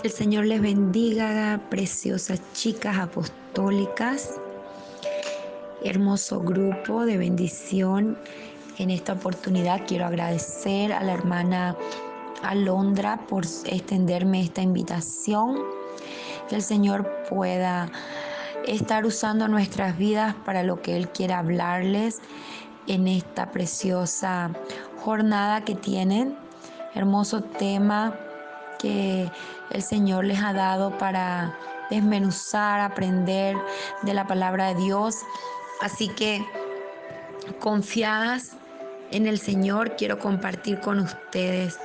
El 0.00 0.10
Señor 0.10 0.46
les 0.46 0.60
bendiga, 0.60 1.60
preciosas 1.70 2.40
chicas 2.54 2.98
apostólicas. 2.98 4.40
Hermoso 5.84 6.40
grupo 6.40 7.04
de 7.04 7.18
bendición. 7.18 8.18
En 8.78 8.90
esta 8.90 9.12
oportunidad 9.12 9.82
quiero 9.86 10.06
agradecer 10.06 10.92
a 10.92 11.04
la 11.04 11.12
hermana 11.12 11.76
Alondra 12.42 13.20
por 13.28 13.44
extenderme 13.44 14.42
esta 14.42 14.60
invitación. 14.60 15.58
Que 16.48 16.56
el 16.56 16.62
Señor 16.62 17.08
pueda 17.30 17.88
estar 18.66 19.06
usando 19.06 19.46
nuestras 19.46 19.96
vidas 19.96 20.34
para 20.44 20.64
lo 20.64 20.82
que 20.82 20.96
Él 20.96 21.10
quiera 21.10 21.38
hablarles 21.38 22.20
en 22.88 23.06
esta 23.06 23.52
preciosa 23.52 24.50
jornada 25.04 25.64
que 25.64 25.76
tienen. 25.76 26.36
Hermoso 26.96 27.40
tema 27.40 28.18
que 28.82 29.30
el 29.70 29.82
Señor 29.82 30.24
les 30.24 30.42
ha 30.42 30.52
dado 30.52 30.98
para 30.98 31.56
desmenuzar, 31.88 32.80
aprender 32.80 33.56
de 34.02 34.12
la 34.12 34.26
palabra 34.26 34.74
de 34.74 34.82
Dios. 34.82 35.18
Así 35.80 36.08
que 36.08 36.44
confiadas 37.60 38.56
en 39.12 39.26
el 39.26 39.38
Señor, 39.38 39.96
quiero 39.96 40.18
compartir 40.18 40.80
con 40.80 40.98
ustedes 40.98 41.78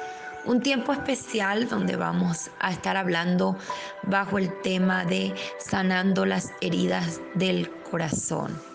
un 0.45 0.61
tiempo 0.61 0.93
especial 0.93 1.67
donde 1.67 1.97
vamos 1.97 2.49
a 2.59 2.71
estar 2.71 2.95
hablando 2.95 3.57
bajo 4.03 4.37
el 4.37 4.61
tema 4.61 5.03
de 5.03 5.35
sanando 5.59 6.25
las 6.25 6.51
heridas 6.61 7.19
del 7.35 7.69
corazón. 7.91 8.66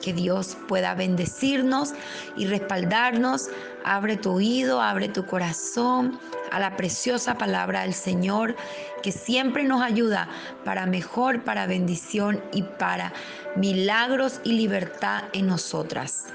Que 0.00 0.12
Dios 0.12 0.56
pueda 0.68 0.94
bendecirnos 0.94 1.92
y 2.36 2.46
respaldarnos. 2.46 3.48
Abre 3.84 4.16
tu 4.16 4.32
oído, 4.32 4.80
abre 4.80 5.08
tu 5.08 5.26
corazón 5.26 6.18
a 6.50 6.58
la 6.58 6.76
preciosa 6.76 7.36
palabra 7.38 7.82
del 7.82 7.94
Señor 7.94 8.56
que 9.02 9.12
siempre 9.12 9.64
nos 9.64 9.82
ayuda 9.82 10.28
para 10.64 10.86
mejor, 10.86 11.42
para 11.42 11.66
bendición 11.66 12.42
y 12.52 12.62
para 12.62 13.12
milagros 13.56 14.40
y 14.44 14.52
libertad 14.52 15.24
en 15.32 15.46
nosotras. 15.46 16.26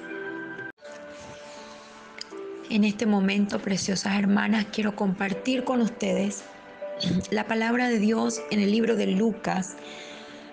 En 2.69 2.83
este 2.83 3.05
momento, 3.05 3.59
preciosas 3.59 4.17
hermanas, 4.17 4.65
quiero 4.71 4.95
compartir 4.95 5.63
con 5.63 5.81
ustedes 5.81 6.43
la 7.29 7.45
palabra 7.45 7.89
de 7.89 7.99
Dios 7.99 8.41
en 8.49 8.59
el 8.59 8.71
libro 8.71 8.95
de 8.95 9.07
Lucas, 9.07 9.75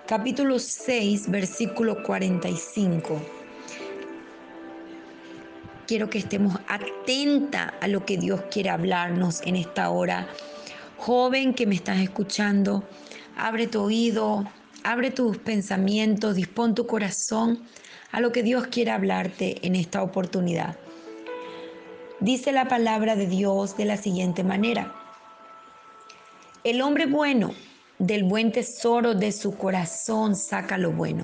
capítulo 0.07 0.59
6, 0.59 1.31
versículo 1.31 2.03
45. 2.03 3.21
Quiero 5.87 6.09
que 6.09 6.17
estemos 6.17 6.59
atenta 6.67 7.73
a 7.79 7.87
lo 7.87 8.05
que 8.05 8.17
Dios 8.17 8.41
quiere 8.51 8.69
hablarnos 8.69 9.41
en 9.43 9.55
esta 9.55 9.89
hora. 9.89 10.27
Joven 10.97 11.53
que 11.53 11.65
me 11.65 11.75
estás 11.75 11.99
escuchando, 11.99 12.83
abre 13.37 13.67
tu 13.67 13.81
oído, 13.81 14.45
abre 14.83 15.11
tus 15.11 15.37
pensamientos, 15.37 16.35
dispón 16.35 16.75
tu 16.75 16.85
corazón 16.85 17.63
a 18.11 18.19
lo 18.19 18.31
que 18.31 18.43
Dios 18.43 18.67
quiere 18.67 18.91
hablarte 18.91 19.65
en 19.65 19.75
esta 19.75 20.03
oportunidad. 20.03 20.77
Dice 22.19 22.51
la 22.51 22.67
palabra 22.67 23.15
de 23.15 23.27
Dios 23.27 23.77
de 23.77 23.85
la 23.85 23.97
siguiente 23.97 24.43
manera. 24.43 24.93
El 26.63 26.81
hombre 26.81 27.05
bueno 27.05 27.51
del 28.03 28.25
buen 28.25 28.51
tesoro 28.51 29.15
de 29.15 29.31
su 29.31 29.55
corazón 29.55 30.35
saca 30.35 30.77
lo 30.77 30.91
bueno. 30.91 31.23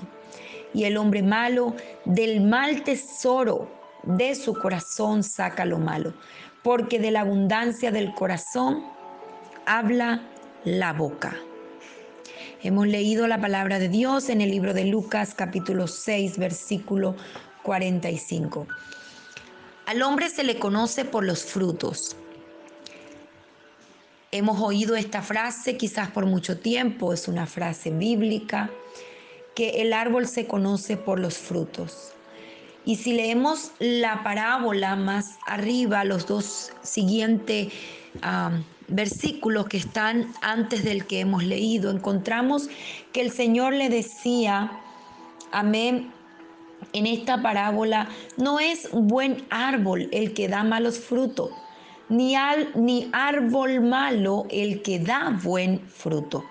Y 0.72 0.84
el 0.84 0.96
hombre 0.96 1.22
malo 1.22 1.74
del 2.06 2.40
mal 2.40 2.82
tesoro 2.84 3.70
de 4.02 4.34
su 4.34 4.54
corazón 4.54 5.22
saca 5.22 5.66
lo 5.66 5.78
malo. 5.78 6.14
Porque 6.62 6.98
de 6.98 7.10
la 7.10 7.20
abundancia 7.20 7.90
del 7.90 8.14
corazón 8.14 8.82
habla 9.66 10.22
la 10.64 10.94
boca. 10.94 11.36
Hemos 12.62 12.86
leído 12.86 13.26
la 13.26 13.40
palabra 13.40 13.78
de 13.78 13.88
Dios 13.88 14.30
en 14.30 14.40
el 14.40 14.50
libro 14.50 14.72
de 14.72 14.84
Lucas 14.84 15.34
capítulo 15.34 15.86
6 15.86 16.38
versículo 16.38 17.14
45. 17.62 18.66
Al 19.84 20.02
hombre 20.02 20.30
se 20.30 20.44
le 20.44 20.58
conoce 20.58 21.04
por 21.04 21.24
los 21.24 21.44
frutos. 21.44 22.16
Hemos 24.32 24.60
oído 24.60 24.94
esta 24.94 25.22
frase 25.22 25.76
quizás 25.76 26.08
por 26.10 26.24
mucho 26.24 26.56
tiempo, 26.56 27.12
es 27.12 27.26
una 27.26 27.46
frase 27.46 27.90
bíblica, 27.90 28.70
que 29.56 29.82
el 29.82 29.92
árbol 29.92 30.28
se 30.28 30.46
conoce 30.46 30.96
por 30.96 31.18
los 31.18 31.36
frutos. 31.36 32.12
Y 32.84 32.94
si 32.94 33.12
leemos 33.12 33.72
la 33.80 34.22
parábola 34.22 34.94
más 34.94 35.36
arriba, 35.46 36.04
los 36.04 36.28
dos 36.28 36.72
siguientes 36.80 37.72
versículos 38.86 39.66
que 39.66 39.78
están 39.78 40.32
antes 40.42 40.84
del 40.84 41.08
que 41.08 41.18
hemos 41.18 41.42
leído, 41.42 41.90
encontramos 41.90 42.68
que 43.12 43.22
el 43.22 43.32
Señor 43.32 43.72
le 43.72 43.88
decía, 43.88 44.70
amén, 45.50 46.12
en 46.92 47.06
esta 47.06 47.42
parábola, 47.42 48.08
no 48.36 48.60
es 48.60 48.88
buen 48.92 49.44
árbol 49.50 50.08
el 50.12 50.34
que 50.34 50.46
da 50.46 50.62
malos 50.62 51.00
frutos 51.00 51.50
ni, 52.10 52.34
ni 52.74 53.08
árbol 53.12 53.80
malo 53.80 54.46
el 54.50 54.82
que 54.82 54.98
da 54.98 55.38
buen 55.42 55.80
fruto. 55.88 56.44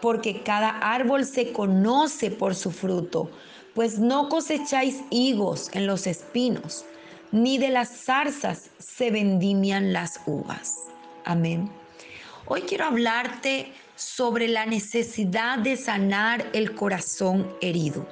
Porque 0.00 0.42
cada 0.42 0.70
árbol 0.78 1.26
se 1.26 1.52
conoce 1.52 2.30
por 2.30 2.54
su 2.54 2.70
fruto, 2.70 3.30
pues 3.74 3.98
no 3.98 4.28
cosecháis 4.28 5.02
higos 5.10 5.68
en 5.74 5.86
los 5.86 6.06
espinos, 6.06 6.84
ni 7.30 7.58
de 7.58 7.70
las 7.70 8.04
zarzas 8.04 8.70
se 8.78 9.10
vendimian 9.10 9.92
las 9.92 10.20
uvas. 10.26 10.88
Amén. 11.24 11.70
Hoy 12.46 12.62
quiero 12.62 12.86
hablarte 12.86 13.72
sobre 13.96 14.48
la 14.48 14.66
necesidad 14.66 15.58
de 15.58 15.76
sanar 15.76 16.44
el 16.52 16.74
corazón 16.74 17.48
herido. 17.60 18.06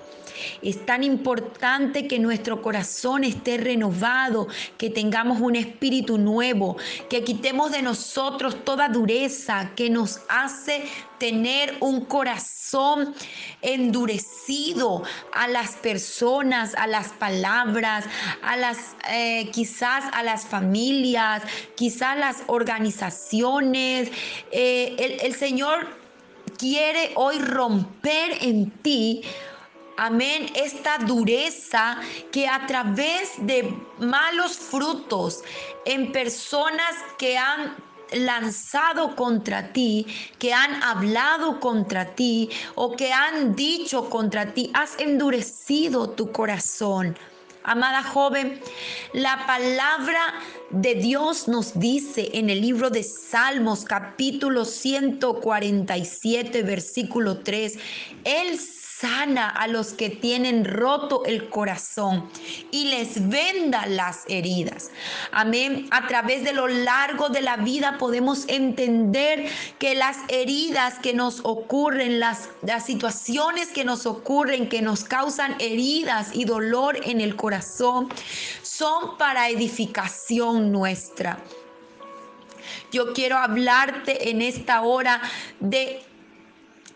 Es 0.62 0.84
tan 0.86 1.04
importante 1.04 2.06
que 2.06 2.18
nuestro 2.18 2.62
corazón 2.62 3.24
esté 3.24 3.58
renovado, 3.58 4.48
que 4.78 4.90
tengamos 4.90 5.40
un 5.40 5.56
espíritu 5.56 6.18
nuevo, 6.18 6.76
que 7.08 7.24
quitemos 7.24 7.70
de 7.70 7.82
nosotros 7.82 8.64
toda 8.64 8.88
dureza 8.88 9.72
que 9.76 9.90
nos 9.90 10.20
hace 10.28 10.84
tener 11.18 11.76
un 11.80 12.06
corazón 12.06 13.14
endurecido 13.60 15.02
a 15.32 15.48
las 15.48 15.72
personas, 15.76 16.74
a 16.74 16.86
las 16.86 17.08
palabras, 17.08 18.04
a 18.42 18.56
las 18.56 18.78
eh, 19.10 19.50
quizás 19.52 20.04
a 20.12 20.22
las 20.22 20.46
familias, 20.46 21.42
quizás 21.76 22.16
las 22.16 22.42
organizaciones. 22.46 24.10
Eh, 24.50 25.18
el 25.22 25.34
Señor 25.34 26.00
quiere 26.60 27.12
hoy 27.14 27.38
romper 27.38 28.36
en 28.42 28.70
ti 28.70 29.22
amén, 30.00 30.50
esta 30.55 30.97
dureza 30.97 32.00
que 32.33 32.49
a 32.49 32.66
través 32.66 33.33
de 33.38 33.77
malos 33.99 34.56
frutos 34.56 35.44
en 35.84 36.11
personas 36.11 36.94
que 37.19 37.37
han 37.37 37.77
lanzado 38.12 39.15
contra 39.15 39.75
ti, 39.75 40.06
que 40.38 40.55
han 40.55 40.83
hablado 40.83 41.61
contra 41.61 42.15
ti 42.15 42.49
o 42.77 42.97
que 42.97 43.12
han 43.12 43.55
dicho 43.55 44.09
contra 44.09 44.55
ti, 44.55 44.71
has 44.72 44.99
endurecido 44.99 46.09
tu 46.09 46.32
corazón. 46.32 47.15
Amada 47.62 48.03
joven, 48.03 48.59
la 49.12 49.47
palabra 49.47 50.32
de 50.71 50.94
Dios 50.94 51.47
nos 51.47 51.78
dice 51.78 52.31
en 52.32 52.49
el 52.49 52.62
libro 52.62 52.88
de 52.88 53.03
Salmos 53.03 53.84
capítulo 53.84 54.65
147 54.65 56.62
versículo 56.62 57.41
3, 57.41 57.78
Él 58.25 58.59
sana 59.00 59.49
a 59.49 59.66
los 59.66 59.94
que 59.94 60.11
tienen 60.11 60.65
roto 60.65 61.25
el 61.25 61.49
corazón 61.49 62.31
y 62.71 62.87
les 62.87 63.28
venda 63.28 63.87
las 63.87 64.25
heridas. 64.28 64.91
Amén. 65.33 65.88
A 65.91 66.06
través 66.06 66.44
de 66.44 66.53
lo 66.53 66.69
largo 66.69 67.31
de 67.31 67.41
la 67.41 67.56
vida 67.56 67.97
podemos 67.99 68.44
entender 68.49 69.49
que 69.79 69.94
las 69.94 70.19
heridas 70.29 70.99
que 70.99 71.14
nos 71.14 71.41
ocurren, 71.44 72.20
las, 72.20 72.50
las 72.62 72.85
situaciones 72.85 73.69
que 73.69 73.85
nos 73.85 74.06
ocurren, 74.06 74.69
que 74.69 74.82
nos 74.82 75.05
causan 75.05 75.56
heridas 75.61 76.31
y 76.35 76.44
dolor 76.44 76.99
en 77.03 77.20
el 77.20 77.37
corazón, 77.37 78.08
son 78.62 79.17
para 79.17 79.49
edificación 79.49 80.73
nuestra. 80.73 81.38
Yo 82.93 83.12
quiero 83.12 83.37
hablarte 83.37 84.31
en 84.31 84.43
esta 84.43 84.82
hora 84.82 85.20
de 85.61 86.03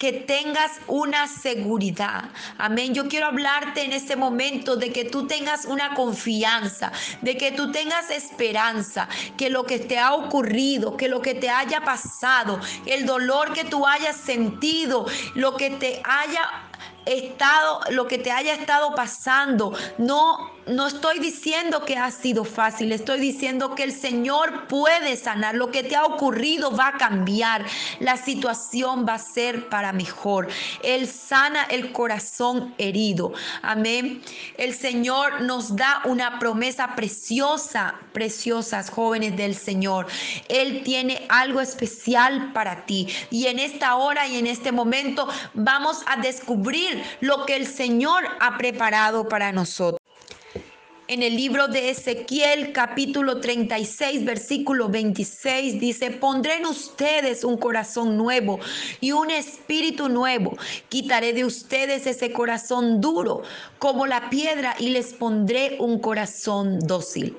que 0.04 0.12
tengas 0.12 0.70
una 0.86 1.26
seguridad. 1.26 2.24
Amén. 2.58 2.92
Yo 2.92 3.08
quiero 3.08 3.28
hablarte 3.28 3.84
en 3.84 3.94
este 3.94 4.16
momento 4.16 4.76
de 4.76 4.92
que 4.92 5.06
tú 5.06 5.26
tengas 5.26 5.64
una 5.64 5.94
confianza, 5.94 6.92
de 7.22 7.38
que 7.38 7.52
tú 7.52 7.72
tengas 7.72 8.10
esperanza, 8.10 9.08
que 9.38 9.48
lo 9.48 9.64
que 9.64 9.78
te 9.78 9.98
ha 9.98 10.12
ocurrido, 10.12 10.94
que 10.98 11.08
lo 11.08 11.22
que 11.22 11.32
te 11.32 11.48
haya 11.48 11.80
pasado, 11.80 12.60
el 12.84 13.06
dolor 13.06 13.54
que 13.54 13.64
tú 13.64 13.86
hayas 13.86 14.16
sentido, 14.16 15.06
lo 15.36 15.56
que 15.56 15.70
te 15.70 16.02
haya 16.04 16.50
estado, 17.06 17.80
lo 17.88 18.06
que 18.06 18.18
te 18.18 18.30
haya 18.30 18.52
estado 18.52 18.94
pasando, 18.94 19.72
no 19.96 20.53
no 20.66 20.86
estoy 20.86 21.18
diciendo 21.18 21.84
que 21.84 21.96
ha 21.96 22.10
sido 22.10 22.44
fácil, 22.44 22.92
estoy 22.92 23.20
diciendo 23.20 23.74
que 23.74 23.82
el 23.82 23.92
Señor 23.92 24.66
puede 24.66 25.16
sanar. 25.16 25.54
Lo 25.54 25.70
que 25.70 25.82
te 25.82 25.96
ha 25.96 26.04
ocurrido 26.04 26.74
va 26.74 26.88
a 26.88 26.96
cambiar. 26.96 27.64
La 28.00 28.16
situación 28.16 29.06
va 29.06 29.14
a 29.14 29.18
ser 29.18 29.68
para 29.68 29.92
mejor. 29.92 30.48
Él 30.82 31.06
sana 31.06 31.64
el 31.64 31.92
corazón 31.92 32.74
herido. 32.78 33.32
Amén. 33.62 34.22
El 34.56 34.74
Señor 34.74 35.42
nos 35.42 35.76
da 35.76 36.00
una 36.04 36.38
promesa 36.38 36.94
preciosa, 36.94 37.96
preciosas 38.12 38.90
jóvenes 38.90 39.36
del 39.36 39.54
Señor. 39.54 40.06
Él 40.48 40.82
tiene 40.82 41.26
algo 41.28 41.60
especial 41.60 42.52
para 42.52 42.86
ti. 42.86 43.08
Y 43.30 43.46
en 43.46 43.58
esta 43.58 43.96
hora 43.96 44.26
y 44.26 44.38
en 44.38 44.46
este 44.46 44.72
momento 44.72 45.28
vamos 45.52 46.02
a 46.06 46.16
descubrir 46.16 47.02
lo 47.20 47.44
que 47.44 47.56
el 47.56 47.66
Señor 47.66 48.24
ha 48.40 48.56
preparado 48.56 49.28
para 49.28 49.52
nosotros 49.52 50.03
en 51.06 51.22
el 51.22 51.36
libro 51.36 51.68
de 51.68 51.90
Ezequiel 51.90 52.72
capítulo 52.72 53.40
36 53.40 54.24
versículo 54.24 54.88
26 54.88 55.78
dice, 55.78 56.10
pondré 56.10 56.56
en 56.56 56.66
ustedes 56.66 57.44
un 57.44 57.58
corazón 57.58 58.16
nuevo 58.16 58.58
y 59.00 59.12
un 59.12 59.30
espíritu 59.30 60.08
nuevo. 60.08 60.56
Quitaré 60.88 61.32
de 61.32 61.44
ustedes 61.44 62.06
ese 62.06 62.32
corazón 62.32 63.00
duro 63.00 63.42
como 63.78 64.06
la 64.06 64.30
piedra 64.30 64.74
y 64.78 64.90
les 64.90 65.12
pondré 65.12 65.76
un 65.78 65.98
corazón 65.98 66.78
dócil. 66.80 67.36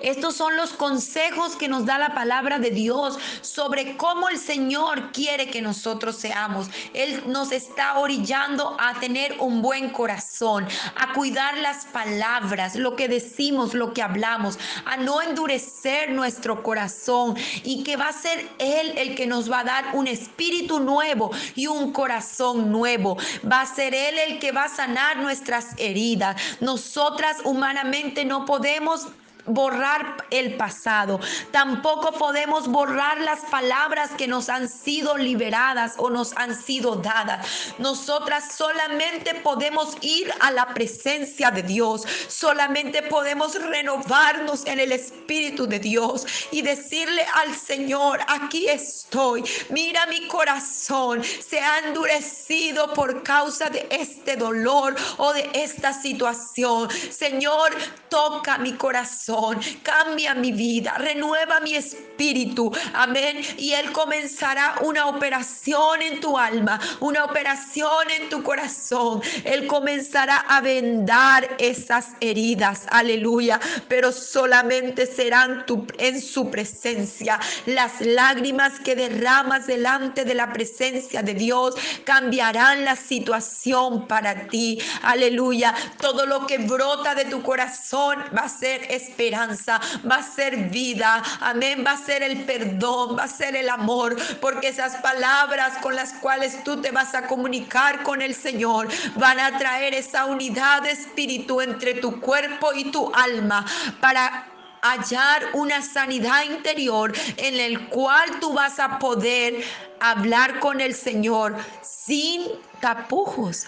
Estos 0.00 0.36
son 0.36 0.56
los 0.56 0.70
consejos 0.70 1.56
que 1.56 1.66
nos 1.66 1.86
da 1.86 1.98
la 1.98 2.14
palabra 2.14 2.58
de 2.60 2.70
Dios 2.70 3.18
sobre 3.40 3.96
cómo 3.96 4.28
el 4.28 4.38
Señor 4.38 5.10
quiere 5.12 5.50
que 5.50 5.60
nosotros 5.60 6.16
seamos. 6.16 6.68
Él 6.94 7.24
nos 7.26 7.50
está 7.50 7.98
orillando 7.98 8.76
a 8.78 9.00
tener 9.00 9.36
un 9.40 9.60
buen 9.60 9.90
corazón, 9.90 10.68
a 10.94 11.12
cuidar 11.14 11.58
las 11.58 11.86
palabras, 11.86 12.76
lo 12.76 12.94
que 12.94 13.07
decimos, 13.08 13.74
lo 13.74 13.92
que 13.92 14.02
hablamos, 14.02 14.58
a 14.84 14.96
no 14.96 15.22
endurecer 15.22 16.10
nuestro 16.12 16.62
corazón 16.62 17.36
y 17.64 17.82
que 17.82 17.96
va 17.96 18.08
a 18.08 18.12
ser 18.12 18.48
Él 18.58 18.92
el 18.96 19.14
que 19.14 19.26
nos 19.26 19.50
va 19.50 19.60
a 19.60 19.64
dar 19.64 19.84
un 19.94 20.06
espíritu 20.06 20.80
nuevo 20.80 21.30
y 21.54 21.66
un 21.66 21.92
corazón 21.92 22.70
nuevo. 22.70 23.16
Va 23.50 23.62
a 23.62 23.66
ser 23.66 23.94
Él 23.94 24.18
el 24.18 24.38
que 24.38 24.52
va 24.52 24.64
a 24.64 24.68
sanar 24.68 25.18
nuestras 25.18 25.74
heridas. 25.78 26.40
Nosotras 26.60 27.38
humanamente 27.44 28.24
no 28.24 28.44
podemos 28.44 29.08
borrar 29.48 30.26
el 30.30 30.56
pasado. 30.56 31.20
Tampoco 31.50 32.12
podemos 32.12 32.68
borrar 32.68 33.20
las 33.20 33.40
palabras 33.50 34.10
que 34.16 34.26
nos 34.26 34.48
han 34.48 34.68
sido 34.68 35.16
liberadas 35.16 35.94
o 35.96 36.10
nos 36.10 36.36
han 36.36 36.54
sido 36.54 36.96
dadas. 36.96 37.46
Nosotras 37.78 38.54
solamente 38.56 39.34
podemos 39.36 39.96
ir 40.00 40.32
a 40.40 40.50
la 40.50 40.74
presencia 40.74 41.50
de 41.50 41.62
Dios. 41.62 42.04
Solamente 42.28 43.02
podemos 43.02 43.54
renovarnos 43.54 44.66
en 44.66 44.80
el 44.80 44.92
Espíritu 44.92 45.66
de 45.66 45.78
Dios 45.78 46.26
y 46.50 46.62
decirle 46.62 47.24
al 47.34 47.54
Señor, 47.54 48.20
aquí 48.28 48.68
estoy. 48.68 49.44
Mira 49.70 50.06
mi 50.06 50.26
corazón. 50.26 51.22
Se 51.24 51.60
ha 51.60 51.78
endurecido 51.80 52.92
por 52.94 53.22
causa 53.22 53.70
de 53.70 53.86
este 53.90 54.36
dolor 54.36 54.94
o 55.16 55.32
de 55.32 55.50
esta 55.54 55.92
situación. 55.92 56.88
Señor, 57.10 57.72
toca 58.08 58.58
mi 58.58 58.74
corazón 58.74 59.37
cambia 59.82 60.34
mi 60.34 60.52
vida, 60.52 60.94
renueva 60.98 61.60
mi 61.60 61.74
espíritu. 61.74 62.72
Amén. 62.94 63.40
Y 63.56 63.72
Él 63.72 63.92
comenzará 63.92 64.76
una 64.82 65.06
operación 65.06 66.02
en 66.02 66.20
tu 66.20 66.36
alma, 66.36 66.80
una 67.00 67.24
operación 67.24 68.10
en 68.10 68.28
tu 68.28 68.42
corazón. 68.42 69.22
Él 69.44 69.66
comenzará 69.66 70.36
a 70.36 70.60
vendar 70.60 71.56
esas 71.58 72.08
heridas. 72.20 72.86
Aleluya. 72.90 73.60
Pero 73.88 74.12
solamente 74.12 75.06
serán 75.06 75.64
en 75.98 76.20
su 76.20 76.50
presencia. 76.50 77.38
Las 77.66 78.00
lágrimas 78.00 78.80
que 78.80 78.96
derramas 78.96 79.66
delante 79.66 80.24
de 80.24 80.34
la 80.34 80.52
presencia 80.52 81.22
de 81.22 81.34
Dios 81.34 81.74
cambiarán 82.04 82.84
la 82.84 82.96
situación 82.96 84.08
para 84.08 84.48
ti. 84.48 84.80
Aleluya. 85.02 85.74
Todo 86.00 86.26
lo 86.26 86.46
que 86.46 86.58
brota 86.58 87.14
de 87.14 87.26
tu 87.26 87.42
corazón 87.42 88.16
va 88.36 88.42
a 88.42 88.48
ser 88.48 88.82
esperanza 88.90 89.27
va 89.34 90.16
a 90.16 90.22
ser 90.22 90.56
vida, 90.70 91.22
amén, 91.40 91.84
va 91.86 91.92
a 91.92 91.96
ser 91.96 92.22
el 92.22 92.44
perdón, 92.44 93.16
va 93.18 93.24
a 93.24 93.28
ser 93.28 93.56
el 93.56 93.68
amor, 93.68 94.16
porque 94.40 94.68
esas 94.68 94.96
palabras 94.96 95.78
con 95.78 95.94
las 95.94 96.12
cuales 96.14 96.62
tú 96.64 96.80
te 96.80 96.90
vas 96.90 97.14
a 97.14 97.26
comunicar 97.26 98.02
con 98.02 98.22
el 98.22 98.34
Señor 98.34 98.88
van 99.16 99.40
a 99.40 99.58
traer 99.58 99.94
esa 99.94 100.26
unidad 100.26 100.82
de 100.82 100.92
espíritu 100.92 101.60
entre 101.60 101.94
tu 101.94 102.20
cuerpo 102.20 102.72
y 102.72 102.90
tu 102.90 103.12
alma 103.14 103.64
para 104.00 104.46
hallar 104.82 105.46
una 105.54 105.82
sanidad 105.82 106.44
interior 106.44 107.12
en 107.36 107.58
el 107.58 107.88
cual 107.88 108.40
tú 108.40 108.52
vas 108.52 108.78
a 108.78 108.98
poder 108.98 109.64
hablar 110.00 110.60
con 110.60 110.80
el 110.80 110.94
Señor 110.94 111.56
sin 111.82 112.42
tapujos, 112.80 113.66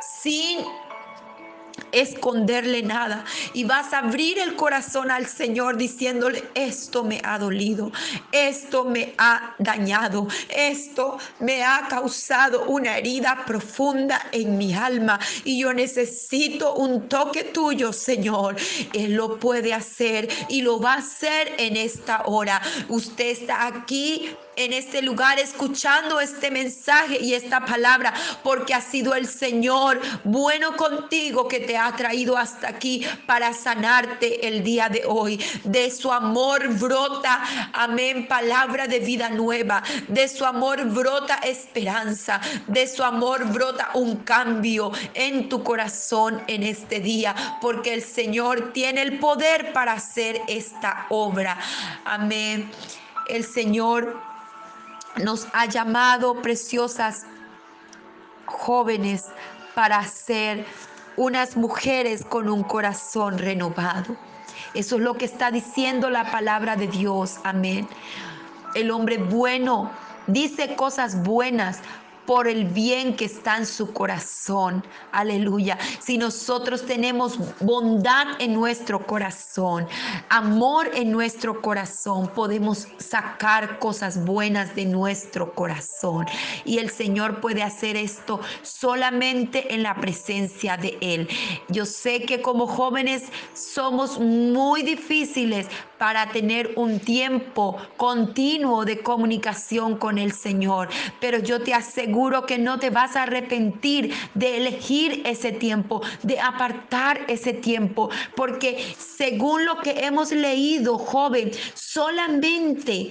sin 0.00 0.64
esconderle 2.00 2.82
nada 2.82 3.24
y 3.52 3.64
vas 3.64 3.92
a 3.92 3.98
abrir 3.98 4.38
el 4.38 4.56
corazón 4.56 5.10
al 5.10 5.26
Señor 5.26 5.76
diciéndole, 5.76 6.44
esto 6.54 7.04
me 7.04 7.20
ha 7.24 7.38
dolido, 7.38 7.92
esto 8.32 8.84
me 8.84 9.14
ha 9.18 9.54
dañado, 9.58 10.28
esto 10.48 11.18
me 11.40 11.64
ha 11.64 11.86
causado 11.88 12.64
una 12.66 12.98
herida 12.98 13.44
profunda 13.46 14.28
en 14.32 14.58
mi 14.58 14.74
alma 14.74 15.18
y 15.44 15.60
yo 15.60 15.72
necesito 15.72 16.74
un 16.74 17.08
toque 17.08 17.44
tuyo, 17.44 17.92
Señor. 17.92 18.56
Él 18.92 19.14
lo 19.14 19.38
puede 19.38 19.72
hacer 19.72 20.28
y 20.48 20.62
lo 20.62 20.80
va 20.80 20.94
a 20.94 20.98
hacer 20.98 21.54
en 21.58 21.76
esta 21.76 22.22
hora. 22.26 22.60
Usted 22.88 23.26
está 23.26 23.66
aquí 23.66 24.36
en 24.56 24.72
este 24.72 25.02
lugar 25.02 25.38
escuchando 25.38 26.18
este 26.18 26.50
mensaje 26.50 27.18
y 27.20 27.34
esta 27.34 27.64
palabra, 27.64 28.14
porque 28.42 28.74
ha 28.74 28.80
sido 28.80 29.14
el 29.14 29.28
Señor 29.28 30.00
bueno 30.24 30.76
contigo 30.76 31.46
que 31.46 31.60
te 31.60 31.76
ha 31.76 31.85
traído 31.94 32.36
hasta 32.36 32.68
aquí 32.68 33.06
para 33.26 33.52
sanarte 33.52 34.48
el 34.48 34.64
día 34.64 34.88
de 34.88 35.04
hoy. 35.06 35.38
De 35.64 35.90
su 35.90 36.10
amor 36.10 36.68
brota, 36.78 37.42
amén, 37.72 38.26
palabra 38.26 38.86
de 38.86 39.00
vida 39.00 39.28
nueva. 39.28 39.82
De 40.08 40.26
su 40.28 40.44
amor 40.44 40.84
brota 40.86 41.36
esperanza. 41.36 42.40
De 42.66 42.88
su 42.88 43.04
amor 43.04 43.44
brota 43.52 43.90
un 43.94 44.16
cambio 44.16 44.90
en 45.14 45.48
tu 45.48 45.62
corazón 45.62 46.42
en 46.46 46.62
este 46.62 47.00
día, 47.00 47.34
porque 47.60 47.92
el 47.92 48.02
Señor 48.02 48.72
tiene 48.72 49.02
el 49.02 49.18
poder 49.18 49.72
para 49.72 49.92
hacer 49.92 50.40
esta 50.48 51.06
obra. 51.10 51.58
Amén. 52.04 52.70
El 53.28 53.44
Señor 53.44 54.20
nos 55.16 55.46
ha 55.52 55.66
llamado 55.66 56.40
preciosas 56.42 57.26
jóvenes 58.44 59.26
para 59.74 60.04
ser 60.04 60.64
unas 61.16 61.56
mujeres 61.56 62.24
con 62.24 62.48
un 62.48 62.62
corazón 62.62 63.38
renovado. 63.38 64.16
Eso 64.74 64.96
es 64.96 65.02
lo 65.02 65.14
que 65.14 65.24
está 65.24 65.50
diciendo 65.50 66.10
la 66.10 66.30
palabra 66.30 66.76
de 66.76 66.86
Dios. 66.86 67.36
Amén. 67.44 67.88
El 68.74 68.90
hombre 68.90 69.18
bueno 69.18 69.90
dice 70.26 70.76
cosas 70.76 71.22
buenas 71.22 71.80
por 72.26 72.48
el 72.48 72.64
bien 72.64 73.16
que 73.16 73.24
está 73.24 73.56
en 73.56 73.66
su 73.66 73.92
corazón. 73.92 74.84
Aleluya. 75.12 75.78
Si 76.00 76.18
nosotros 76.18 76.84
tenemos 76.84 77.38
bondad 77.60 78.26
en 78.40 78.52
nuestro 78.52 79.06
corazón, 79.06 79.86
amor 80.28 80.90
en 80.94 81.12
nuestro 81.12 81.62
corazón, 81.62 82.28
podemos 82.28 82.88
sacar 82.98 83.78
cosas 83.78 84.24
buenas 84.24 84.74
de 84.74 84.84
nuestro 84.84 85.54
corazón. 85.54 86.26
Y 86.64 86.78
el 86.78 86.90
Señor 86.90 87.40
puede 87.40 87.62
hacer 87.62 87.96
esto 87.96 88.40
solamente 88.62 89.74
en 89.74 89.82
la 89.82 89.94
presencia 89.94 90.76
de 90.76 90.98
Él. 91.00 91.28
Yo 91.68 91.86
sé 91.86 92.22
que 92.22 92.42
como 92.42 92.66
jóvenes 92.66 93.24
somos 93.54 94.18
muy 94.18 94.82
difíciles 94.82 95.66
para 95.98 96.30
tener 96.30 96.72
un 96.76 97.00
tiempo 97.00 97.76
continuo 97.96 98.84
de 98.84 99.00
comunicación 99.00 99.96
con 99.96 100.18
el 100.18 100.32
Señor, 100.32 100.88
pero 101.20 101.38
yo 101.38 101.62
te 101.62 101.74
aseguro 101.74 102.46
que 102.46 102.58
no 102.58 102.78
te 102.78 102.90
vas 102.90 103.16
a 103.16 103.22
arrepentir 103.22 104.12
de 104.34 104.56
elegir 104.56 105.22
ese 105.24 105.52
tiempo, 105.52 106.02
de 106.22 106.40
apartar 106.40 107.20
ese 107.28 107.52
tiempo, 107.52 108.10
porque 108.34 108.94
según 108.98 109.64
lo 109.64 109.80
que 109.80 110.04
hemos 110.04 110.32
leído, 110.32 110.98
joven, 110.98 111.50
solamente 111.74 113.10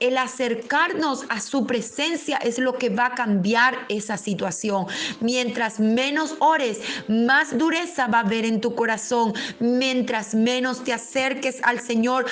el 0.00 0.18
acercarnos 0.18 1.24
a 1.28 1.40
su 1.40 1.66
presencia 1.66 2.36
es 2.38 2.58
lo 2.58 2.74
que 2.74 2.88
va 2.90 3.06
a 3.06 3.14
cambiar 3.14 3.78
esa 3.88 4.16
situación. 4.16 4.86
Mientras 5.20 5.80
menos 5.80 6.34
ores, 6.38 6.80
más 7.08 7.56
dureza 7.56 8.06
va 8.06 8.18
a 8.18 8.22
haber 8.22 8.44
en 8.44 8.60
tu 8.60 8.74
corazón. 8.74 9.34
Mientras 9.60 10.34
menos 10.34 10.84
te 10.84 10.92
acerques 10.92 11.60
al 11.62 11.80
Señor, 11.80 12.26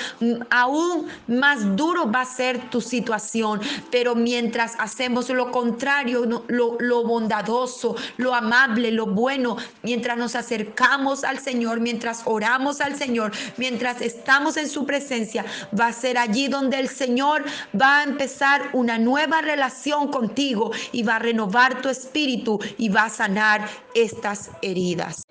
aún 0.49 1.07
más 1.27 1.75
duro 1.75 2.11
va 2.11 2.21
a 2.21 2.25
ser 2.25 2.69
tu 2.69 2.81
situación. 2.81 3.61
Pero 3.91 4.15
mientras 4.15 4.75
hacemos 4.79 5.29
lo 5.29 5.51
contrario, 5.51 6.43
lo, 6.47 6.77
lo 6.79 7.03
bondadoso, 7.03 7.95
lo 8.17 8.33
amable, 8.33 8.91
lo 8.91 9.07
bueno, 9.07 9.57
mientras 9.83 10.17
nos 10.17 10.35
acercamos 10.35 11.23
al 11.23 11.39
Señor, 11.39 11.79
mientras 11.79 12.21
oramos 12.25 12.81
al 12.81 12.95
Señor, 12.95 13.31
mientras 13.57 14.01
estamos 14.01 14.57
en 14.57 14.69
su 14.69 14.85
presencia, 14.85 15.45
va 15.79 15.87
a 15.87 15.93
ser 15.93 16.17
allí 16.17 16.47
donde 16.47 16.79
el 16.79 16.89
Señor 16.89 17.43
va 17.79 17.99
a 17.99 18.03
empezar 18.03 18.69
una 18.73 18.97
nueva 18.97 19.41
relación 19.41 20.09
contigo 20.11 20.71
y 20.91 21.03
va 21.03 21.17
a 21.17 21.19
renovar 21.19 21.81
tu 21.81 21.89
espíritu 21.89 22.59
y 22.77 22.89
va 22.89 23.05
a 23.05 23.09
sanar 23.09 23.67
estas 23.95 24.51
heridas. 24.61 25.23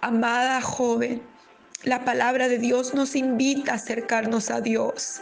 Amada 0.00 0.60
joven, 0.60 1.22
la 1.84 2.04
palabra 2.04 2.48
de 2.48 2.58
Dios 2.58 2.94
nos 2.94 3.16
invita 3.16 3.72
a 3.72 3.74
acercarnos 3.76 4.50
a 4.50 4.60
Dios, 4.60 5.20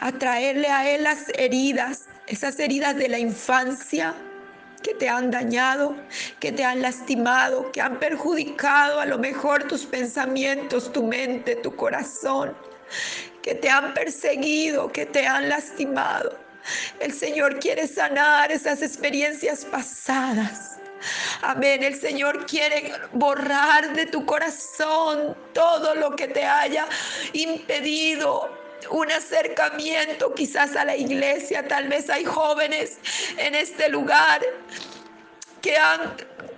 a 0.00 0.12
traerle 0.12 0.68
a 0.68 0.90
Él 0.90 1.04
las 1.04 1.28
heridas, 1.36 2.06
esas 2.26 2.58
heridas 2.58 2.96
de 2.96 3.08
la 3.08 3.18
infancia, 3.18 4.14
que 4.84 4.94
te 4.94 5.08
han 5.08 5.30
dañado, 5.30 5.96
que 6.38 6.52
te 6.52 6.62
han 6.62 6.82
lastimado, 6.82 7.72
que 7.72 7.80
han 7.80 7.98
perjudicado 7.98 9.00
a 9.00 9.06
lo 9.06 9.18
mejor 9.18 9.64
tus 9.64 9.86
pensamientos, 9.86 10.92
tu 10.92 11.02
mente, 11.04 11.56
tu 11.56 11.74
corazón, 11.74 12.54
que 13.42 13.54
te 13.54 13.68
han 13.68 13.94
perseguido, 13.94 14.90
que 14.90 15.06
te 15.06 15.26
han 15.26 15.48
lastimado. 15.48 16.38
El 17.00 17.12
Señor 17.12 17.58
quiere 17.58 17.86
sanar 17.86 18.50
esas 18.50 18.82
experiencias 18.82 19.64
pasadas. 19.66 20.78
Amén. 21.42 21.82
El 21.82 22.00
Señor 22.00 22.46
quiere 22.46 22.92
borrar 23.12 23.92
de 23.92 24.06
tu 24.06 24.24
corazón 24.24 25.36
todo 25.52 25.94
lo 25.94 26.16
que 26.16 26.28
te 26.28 26.44
haya 26.44 26.86
impedido 27.34 28.50
un 28.90 29.10
acercamiento 29.10 30.34
quizás 30.34 30.76
a 30.76 30.84
la 30.84 30.96
iglesia. 30.96 31.66
Tal 31.68 31.88
vez 31.88 32.08
hay 32.08 32.24
jóvenes 32.24 32.98
en 33.36 33.54
este 33.54 33.88
lugar 33.88 34.40
que 35.60 35.76
han 35.76 36.14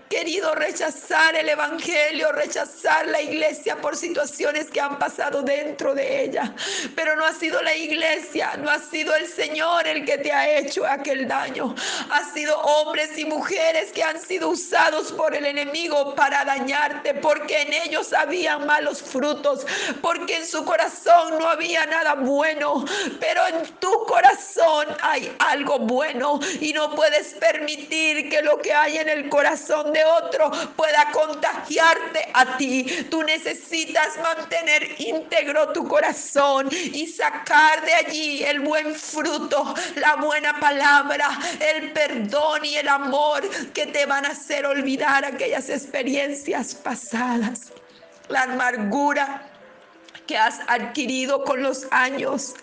querido 0.08 0.54
rechazar 0.54 1.34
el 1.36 1.48
Evangelio, 1.48 2.32
rechazar 2.32 3.06
la 3.08 3.20
iglesia 3.20 3.76
por 3.76 3.96
situaciones 3.96 4.70
que 4.70 4.80
han 4.80 4.98
pasado 4.98 5.42
dentro 5.42 5.94
de 5.94 6.24
ella. 6.24 6.54
Pero 6.94 7.16
no 7.16 7.24
ha 7.24 7.32
sido 7.32 7.62
la 7.62 7.74
iglesia, 7.74 8.56
no 8.58 8.70
ha 8.70 8.78
sido 8.78 9.14
el 9.14 9.26
Señor 9.26 9.86
el 9.86 10.04
que 10.04 10.18
te 10.18 10.32
ha 10.32 10.58
hecho 10.58 10.86
aquel 10.86 11.26
daño. 11.26 11.74
Ha 12.10 12.24
sido 12.32 12.56
hombres 12.60 13.18
y 13.18 13.24
mujeres 13.24 13.92
que 13.92 14.02
han 14.02 14.20
sido 14.20 14.50
usados 14.50 15.12
por 15.12 15.34
el 15.34 15.44
enemigo 15.46 16.14
para 16.14 16.44
dañarte, 16.44 17.14
porque 17.14 17.62
en 17.62 17.72
ellos 17.72 18.12
había 18.12 18.58
malos 18.58 19.02
frutos, 19.02 19.66
porque 20.00 20.36
en 20.36 20.46
su 20.46 20.64
corazón 20.64 21.38
no 21.38 21.48
había 21.48 21.86
nada 21.86 22.14
bueno, 22.14 22.84
pero 23.20 23.46
en 23.48 23.66
tu 23.80 24.04
corazón 24.06 24.86
hay 25.02 25.34
algo 25.38 25.78
bueno 25.78 26.38
y 26.60 26.72
no 26.72 26.94
puedes 26.94 27.34
permitir 27.34 28.28
que 28.28 28.42
lo 28.42 28.58
que 28.58 28.72
hay 28.72 28.98
en 28.98 29.08
el 29.08 29.28
corazón 29.28 29.95
otro 30.04 30.50
pueda 30.76 31.10
contagiarte 31.12 32.28
a 32.32 32.56
ti. 32.56 33.06
Tú 33.10 33.22
necesitas 33.22 34.16
mantener 34.18 35.00
íntegro 35.00 35.72
tu 35.72 35.86
corazón 35.86 36.68
y 36.70 37.06
sacar 37.06 37.84
de 37.84 37.94
allí 37.94 38.44
el 38.44 38.60
buen 38.60 38.94
fruto, 38.94 39.74
la 39.96 40.16
buena 40.16 40.58
palabra, 40.60 41.28
el 41.60 41.92
perdón 41.92 42.64
y 42.64 42.76
el 42.76 42.88
amor 42.88 43.48
que 43.72 43.86
te 43.86 44.06
van 44.06 44.26
a 44.26 44.30
hacer 44.30 44.66
olvidar 44.66 45.24
aquellas 45.24 45.68
experiencias 45.68 46.74
pasadas. 46.74 47.72
La 48.28 48.42
amargura 48.42 49.48
que 50.26 50.36
has 50.36 50.60
adquirido 50.66 51.44
con 51.44 51.62
los 51.62 51.86
años 51.90 52.54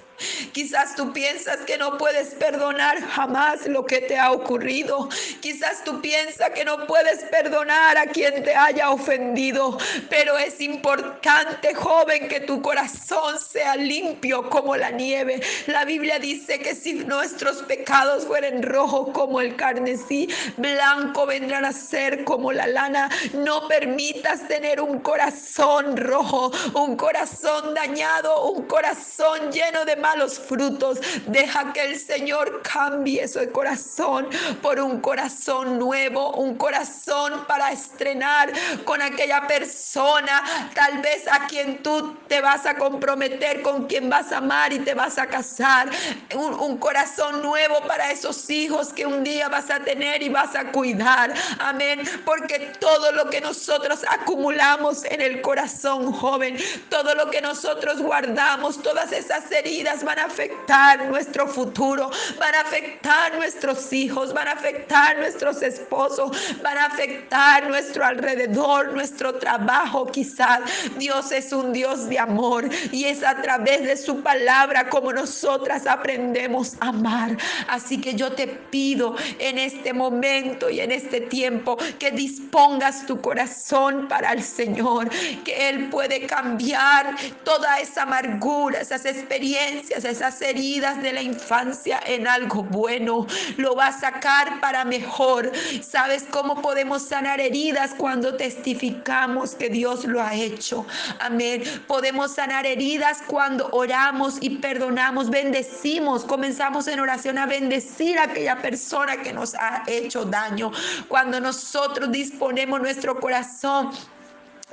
Quizás 0.51 0.95
tú 0.95 1.11
piensas 1.13 1.57
que 1.65 1.77
no 1.77 1.97
puedes 1.97 2.35
perdonar 2.35 3.01
jamás 3.01 3.65
lo 3.67 3.85
que 3.85 4.01
te 4.01 4.17
ha 4.17 4.31
ocurrido. 4.31 5.09
Quizás 5.41 5.83
tú 5.83 6.01
piensas 6.01 6.51
que 6.51 6.65
no 6.65 6.85
puedes 6.85 7.23
perdonar 7.25 7.97
a 7.97 8.05
quien 8.05 8.43
te 8.43 8.55
haya 8.55 8.91
ofendido. 8.91 9.77
Pero 10.09 10.37
es 10.37 10.61
importante, 10.61 11.73
joven, 11.73 12.27
que 12.27 12.39
tu 12.41 12.61
corazón 12.61 13.39
sea 13.39 13.75
limpio 13.75 14.49
como 14.49 14.75
la 14.75 14.91
nieve. 14.91 15.41
La 15.67 15.85
Biblia 15.85 16.19
dice 16.19 16.59
que 16.59 16.75
si 16.75 16.93
nuestros 16.93 17.63
pecados 17.63 18.25
fueren 18.25 18.63
rojos 18.63 19.09
como 19.13 19.41
el 19.41 19.55
carnesí, 19.55 20.29
blanco 20.57 21.25
vendrán 21.25 21.65
a 21.65 21.73
ser 21.73 22.23
como 22.23 22.51
la 22.51 22.67
lana. 22.67 23.09
No 23.33 23.67
permitas 23.67 24.47
tener 24.47 24.81
un 24.81 24.99
corazón 24.99 25.97
rojo, 25.97 26.51
un 26.75 26.95
corazón 26.95 27.73
dañado, 27.73 28.51
un 28.51 28.63
corazón 28.67 29.51
lleno 29.51 29.85
de 29.85 29.95
malos 30.03 30.37
frutos. 30.37 30.99
Deja 31.27 31.71
que 31.71 31.81
el 31.85 31.97
Señor 31.97 32.61
cambie 32.61 33.23
ese 33.23 33.49
corazón 33.51 34.27
por 34.61 34.79
un 34.79 34.99
corazón 34.99 35.79
nuevo, 35.79 36.33
un 36.33 36.55
corazón 36.55 37.45
para 37.47 37.71
estrenar 37.71 38.51
con 38.83 39.01
aquella 39.01 39.47
persona, 39.47 40.43
tal 40.75 40.99
vez 40.99 41.25
a 41.31 41.47
quien 41.47 41.81
tú 41.81 42.17
te 42.27 42.41
vas 42.41 42.65
a 42.65 42.75
comprometer, 42.75 43.61
con 43.61 43.87
quien 43.87 44.09
vas 44.09 44.31
a 44.33 44.37
amar 44.37 44.73
y 44.73 44.79
te 44.79 44.93
vas 44.93 45.17
a 45.17 45.27
casar. 45.27 45.89
Un, 46.35 46.53
un 46.53 46.77
corazón 46.77 47.41
nuevo 47.41 47.79
para 47.87 48.11
esos 48.11 48.49
hijos 48.49 48.91
que 48.91 49.05
un 49.05 49.23
día 49.23 49.47
vas 49.47 49.69
a 49.69 49.79
tener 49.79 50.21
y 50.21 50.29
vas 50.29 50.53
a 50.55 50.71
cuidar. 50.71 51.33
Amén. 51.59 52.01
Porque 52.25 52.73
todo 52.79 53.13
lo 53.13 53.29
que 53.29 53.39
nosotros 53.39 54.01
acumulamos 54.09 55.05
en 55.05 55.21
el 55.21 55.41
corazón 55.41 56.11
joven, 56.11 56.57
todo 56.89 57.15
lo 57.15 57.29
que 57.29 57.41
nosotros 57.41 58.01
guardamos, 58.01 58.81
todas 58.81 59.11
esas 59.11 59.49
heridas, 59.51 59.92
van 60.01 60.17
a 60.17 60.25
afectar 60.25 61.05
nuestro 61.09 61.47
futuro, 61.47 62.09
van 62.39 62.55
a 62.55 62.61
afectar 62.61 63.35
nuestros 63.35 63.91
hijos, 63.93 64.33
van 64.33 64.47
a 64.47 64.53
afectar 64.53 65.17
nuestros 65.17 65.61
esposos, 65.61 66.31
van 66.63 66.77
a 66.77 66.85
afectar 66.85 67.67
nuestro 67.67 68.05
alrededor, 68.05 68.93
nuestro 68.93 69.35
trabajo 69.35 70.07
quizás. 70.07 70.61
Dios 70.97 71.31
es 71.31 71.51
un 71.51 71.73
Dios 71.73 72.09
de 72.09 72.17
amor 72.17 72.67
y 72.91 73.05
es 73.05 73.23
a 73.23 73.41
través 73.41 73.83
de 73.83 73.97
su 73.97 74.21
palabra 74.21 74.89
como 74.89 75.11
nosotras 75.11 75.85
aprendemos 75.85 76.75
a 76.79 76.87
amar. 76.87 77.37
Así 77.67 77.99
que 77.99 78.15
yo 78.15 78.31
te 78.31 78.47
pido 78.47 79.15
en 79.39 79.59
este 79.59 79.93
momento 79.93 80.69
y 80.69 80.79
en 80.79 80.91
este 80.91 81.21
tiempo 81.21 81.77
que 81.99 82.11
dispongas 82.11 83.05
tu 83.05 83.19
corazón 83.19 84.07
para 84.07 84.31
el 84.31 84.43
Señor, 84.43 85.09
que 85.43 85.69
Él 85.69 85.89
puede 85.89 86.25
cambiar 86.25 87.15
toda 87.43 87.79
esa 87.79 88.03
amargura, 88.03 88.79
esas 88.79 89.05
experiencias 89.05 89.82
esas 89.91 90.41
heridas 90.41 91.01
de 91.01 91.13
la 91.13 91.21
infancia 91.21 91.99
en 92.05 92.27
algo 92.27 92.63
bueno. 92.63 93.27
Lo 93.57 93.75
va 93.75 93.87
a 93.87 93.99
sacar 93.99 94.59
para 94.59 94.85
mejor. 94.85 95.51
¿Sabes 95.81 96.25
cómo 96.29 96.61
podemos 96.61 97.03
sanar 97.03 97.39
heridas 97.39 97.91
cuando 97.97 98.35
testificamos 98.35 99.55
que 99.55 99.69
Dios 99.69 100.05
lo 100.05 100.21
ha 100.21 100.33
hecho? 100.33 100.85
Amén. 101.19 101.63
Podemos 101.87 102.33
sanar 102.33 102.65
heridas 102.65 103.21
cuando 103.27 103.69
oramos 103.71 104.37
y 104.41 104.57
perdonamos, 104.57 105.29
bendecimos, 105.29 106.23
comenzamos 106.23 106.87
en 106.87 106.99
oración 106.99 107.37
a 107.37 107.45
bendecir 107.45 108.17
a 108.17 108.23
aquella 108.23 108.61
persona 108.61 109.21
que 109.21 109.33
nos 109.33 109.55
ha 109.55 109.83
hecho 109.87 110.25
daño. 110.25 110.71
Cuando 111.07 111.39
nosotros 111.39 112.11
disponemos 112.11 112.81
nuestro 112.81 113.19
corazón 113.19 113.91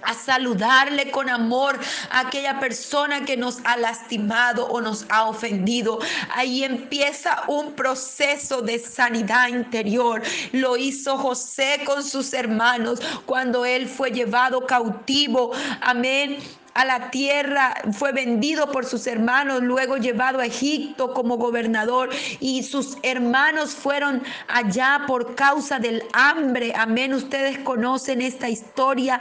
a 0.02 0.14
saludarle 0.14 1.10
con 1.10 1.28
amor 1.28 1.78
a 2.10 2.20
aquella 2.20 2.58
persona 2.58 3.24
que 3.24 3.36
nos 3.36 3.58
ha 3.64 3.76
lastimado 3.76 4.66
o 4.66 4.80
nos 4.80 5.06
ha 5.08 5.24
ofendido. 5.24 5.98
Ahí 6.34 6.64
empieza 6.64 7.44
un 7.48 7.72
proceso 7.72 8.62
de 8.62 8.78
sanidad 8.78 9.48
interior. 9.48 10.22
Lo 10.52 10.76
hizo 10.76 11.16
José 11.16 11.80
con 11.84 12.04
sus 12.04 12.32
hermanos 12.32 13.00
cuando 13.26 13.64
él 13.64 13.88
fue 13.88 14.10
llevado 14.10 14.66
cautivo. 14.66 15.52
Amén 15.80 16.38
a 16.74 16.84
la 16.84 17.10
tierra, 17.10 17.74
fue 17.92 18.12
vendido 18.12 18.70
por 18.70 18.84
sus 18.86 19.06
hermanos, 19.06 19.62
luego 19.62 19.96
llevado 19.96 20.40
a 20.40 20.46
Egipto 20.46 21.12
como 21.12 21.36
gobernador 21.36 22.10
y 22.38 22.62
sus 22.62 22.96
hermanos 23.02 23.74
fueron 23.74 24.22
allá 24.48 25.02
por 25.06 25.34
causa 25.34 25.78
del 25.78 26.02
hambre. 26.12 26.72
Amén, 26.76 27.12
ustedes 27.12 27.58
conocen 27.58 28.22
esta 28.22 28.48
historia 28.48 29.20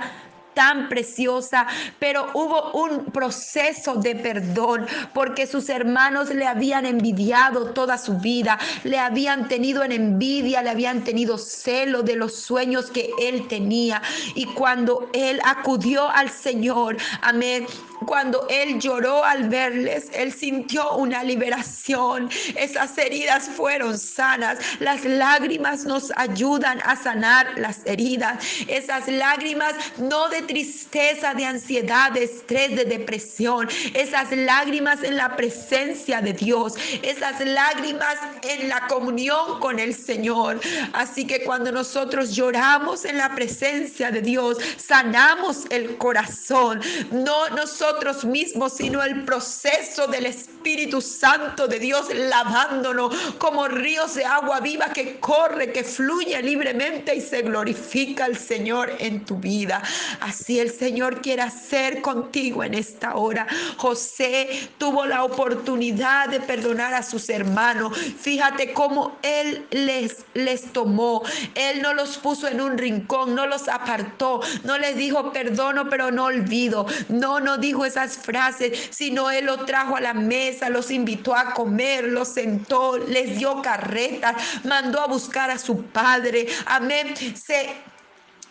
tan 0.59 0.89
preciosa, 0.89 1.65
pero 1.99 2.31
hubo 2.33 2.73
un 2.73 3.05
proceso 3.05 3.95
de 3.95 4.13
perdón 4.13 4.85
porque 5.13 5.47
sus 5.47 5.69
hermanos 5.69 6.35
le 6.35 6.45
habían 6.45 6.85
envidiado 6.85 7.67
toda 7.67 7.97
su 7.97 8.17
vida, 8.17 8.59
le 8.83 8.99
habían 8.99 9.47
tenido 9.47 9.85
en 9.85 9.93
envidia, 9.93 10.61
le 10.61 10.69
habían 10.69 11.05
tenido 11.05 11.37
celo 11.37 12.03
de 12.03 12.17
los 12.17 12.35
sueños 12.35 12.91
que 12.91 13.09
él 13.21 13.47
tenía. 13.47 14.01
Y 14.35 14.47
cuando 14.47 15.09
él 15.13 15.39
acudió 15.45 16.09
al 16.09 16.29
Señor, 16.29 16.97
amén, 17.21 17.65
cuando 18.05 18.47
él 18.49 18.79
lloró 18.79 19.23
al 19.23 19.49
verles, 19.49 20.09
él 20.13 20.33
sintió 20.33 20.95
una 20.95 21.23
liberación. 21.23 22.29
Esas 22.55 22.97
heridas 22.97 23.49
fueron 23.49 23.97
sanas. 23.97 24.59
Las 24.79 25.03
lágrimas 25.05 25.85
nos 25.85 26.11
ayudan 26.15 26.79
a 26.85 26.95
sanar 26.95 27.57
las 27.57 27.85
heridas. 27.85 28.43
Esas 28.67 29.07
lágrimas 29.07 29.73
no 29.97 30.29
de 30.29 30.41
tristeza, 30.43 31.33
de 31.33 31.45
ansiedad, 31.45 32.11
de 32.11 32.23
estrés, 32.23 32.75
de 32.75 32.85
depresión. 32.85 33.67
Esas 33.93 34.31
lágrimas 34.31 35.03
en 35.03 35.17
la 35.17 35.35
presencia 35.35 36.21
de 36.21 36.33
Dios. 36.33 36.75
Esas 37.01 37.39
lágrimas 37.41 38.15
en 38.43 38.69
la 38.69 38.87
comunión 38.87 39.59
con 39.59 39.79
el 39.79 39.93
Señor. 39.93 40.59
Así 40.93 41.27
que 41.27 41.43
cuando 41.43 41.71
nosotros 41.71 42.35
lloramos 42.35 43.05
en 43.05 43.17
la 43.17 43.35
presencia 43.35 44.11
de 44.11 44.21
Dios, 44.21 44.57
sanamos 44.77 45.65
el 45.69 45.97
corazón. 45.97 46.81
No 47.11 47.49
nosotros 47.49 47.88
nosotros 47.89 48.23
mismos, 48.23 48.73
sino 48.73 49.01
el 49.01 49.25
proceso 49.25 50.05
del 50.05 50.27
Espíritu 50.27 51.01
Santo 51.01 51.67
de 51.67 51.79
Dios 51.79 52.13
lavándonos 52.13 53.15
como 53.39 53.67
ríos 53.67 54.13
de 54.13 54.25
agua 54.25 54.59
viva 54.59 54.93
que 54.93 55.19
corre, 55.19 55.71
que 55.71 55.83
fluye 55.83 56.39
libremente 56.43 57.15
y 57.15 57.21
se 57.21 57.41
glorifica 57.41 58.27
el 58.27 58.37
Señor 58.37 58.91
en 58.99 59.25
tu 59.25 59.37
vida. 59.37 59.81
Así 60.19 60.59
el 60.59 60.71
Señor 60.71 61.21
quiere 61.21 61.41
hacer 61.41 62.01
contigo 62.01 62.63
en 62.63 62.75
esta 62.75 63.15
hora. 63.15 63.47
José 63.77 64.69
tuvo 64.77 65.05
la 65.07 65.23
oportunidad 65.23 66.29
de 66.29 66.41
perdonar 66.41 66.93
a 66.93 67.01
sus 67.01 67.27
hermanos. 67.29 67.97
Fíjate 67.97 68.71
cómo 68.71 69.17
Él 69.23 69.65
les, 69.71 70.17
les 70.45 70.73
tomó. 70.73 71.23
Él 71.55 71.81
no 71.81 71.93
los 71.93 72.17
puso 72.17 72.47
en 72.47 72.61
un 72.61 72.77
rincón, 72.77 73.35
no 73.35 73.45
los 73.45 73.67
apartó, 73.67 74.41
no 74.63 74.77
les 74.77 74.95
dijo 74.95 75.31
perdono, 75.31 75.89
pero 75.89 76.11
no 76.11 76.25
olvido. 76.25 76.85
No, 77.09 77.39
no 77.39 77.57
dijo 77.57 77.85
esas 77.85 78.17
frases, 78.17 78.89
sino 78.91 79.31
Él 79.31 79.45
lo 79.45 79.65
trajo 79.65 79.95
a 79.95 80.01
la 80.01 80.13
mesa, 80.13 80.69
los 80.69 80.91
invitó 80.91 81.35
a 81.35 81.53
comer, 81.53 82.05
los 82.05 82.29
sentó, 82.29 82.97
les 82.97 83.37
dio 83.37 83.61
carretas, 83.61 84.35
mandó 84.63 85.01
a 85.01 85.07
buscar 85.07 85.51
a 85.51 85.57
su 85.57 85.83
padre. 85.83 86.47
Amén. 86.65 87.15
Se 87.35 87.69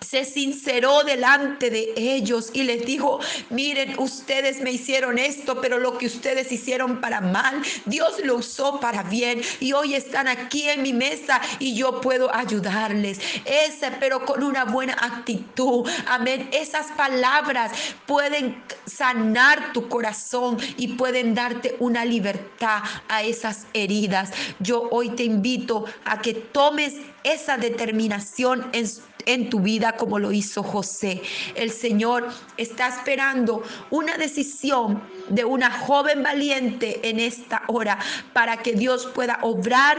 se 0.00 0.24
sinceró 0.24 1.04
delante 1.04 1.70
de 1.70 1.92
ellos 1.96 2.50
y 2.52 2.62
les 2.62 2.84
dijo, 2.84 3.20
miren, 3.50 3.98
ustedes 3.98 4.60
me 4.60 4.72
hicieron 4.72 5.18
esto, 5.18 5.60
pero 5.60 5.78
lo 5.78 5.98
que 5.98 6.06
ustedes 6.06 6.50
hicieron 6.52 7.00
para 7.00 7.20
mal, 7.20 7.62
Dios 7.84 8.14
lo 8.24 8.36
usó 8.36 8.80
para 8.80 9.02
bien 9.02 9.42
y 9.60 9.72
hoy 9.72 9.94
están 9.94 10.28
aquí 10.28 10.68
en 10.68 10.82
mi 10.82 10.92
mesa 10.92 11.40
y 11.58 11.74
yo 11.74 12.00
puedo 12.00 12.34
ayudarles. 12.34 13.20
Ese, 13.44 13.90
pero 13.98 14.24
con 14.24 14.42
una 14.42 14.64
buena 14.64 14.94
actitud. 14.94 15.88
Amén. 16.06 16.48
Esas 16.52 16.86
palabras 16.92 17.72
pueden 18.06 18.62
sanar 18.86 19.72
tu 19.72 19.88
corazón 19.88 20.58
y 20.76 20.88
pueden 20.88 21.34
darte 21.34 21.76
una 21.80 22.04
libertad 22.04 22.82
a 23.08 23.22
esas 23.22 23.66
heridas. 23.72 24.30
Yo 24.60 24.88
hoy 24.90 25.10
te 25.10 25.24
invito 25.24 25.84
a 26.04 26.20
que 26.20 26.34
tomes 26.34 26.94
esa 27.24 27.58
determinación 27.58 28.68
en 28.72 28.86
en 29.26 29.50
tu 29.50 29.60
vida 29.60 29.92
como 29.92 30.18
lo 30.18 30.32
hizo 30.32 30.62
José. 30.62 31.22
El 31.54 31.70
Señor 31.70 32.28
está 32.56 32.88
esperando 32.88 33.62
una 33.90 34.16
decisión 34.16 35.02
de 35.28 35.44
una 35.44 35.70
joven 35.70 36.22
valiente 36.22 37.08
en 37.08 37.20
esta 37.20 37.62
hora 37.68 37.98
para 38.32 38.58
que 38.58 38.72
Dios 38.72 39.06
pueda 39.06 39.38
obrar 39.42 39.98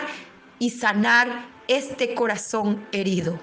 y 0.59 0.71
sanar 0.71 1.47
este 1.67 2.15
corazón 2.15 2.85
herido. 2.91 3.39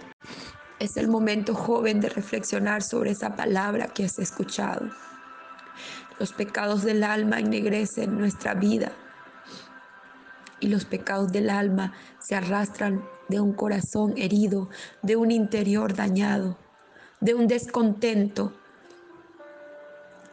Es 0.78 0.96
el 0.96 1.08
momento 1.08 1.54
joven 1.54 2.00
de 2.00 2.10
reflexionar 2.10 2.82
sobre 2.82 3.12
esa 3.12 3.34
palabra 3.34 3.88
que 3.88 4.04
has 4.04 4.18
escuchado. 4.18 4.90
Los 6.18 6.32
pecados 6.32 6.82
del 6.82 7.04
alma 7.04 7.38
ennegrecen 7.38 8.18
nuestra 8.18 8.54
vida 8.54 8.92
y 10.60 10.68
los 10.68 10.84
pecados 10.84 11.32
del 11.32 11.50
alma 11.50 11.92
se 12.26 12.34
arrastran 12.34 13.08
de 13.28 13.38
un 13.38 13.52
corazón 13.52 14.14
herido, 14.16 14.68
de 15.02 15.14
un 15.14 15.30
interior 15.30 15.94
dañado, 15.94 16.58
de 17.20 17.34
un 17.34 17.46
descontento 17.46 18.52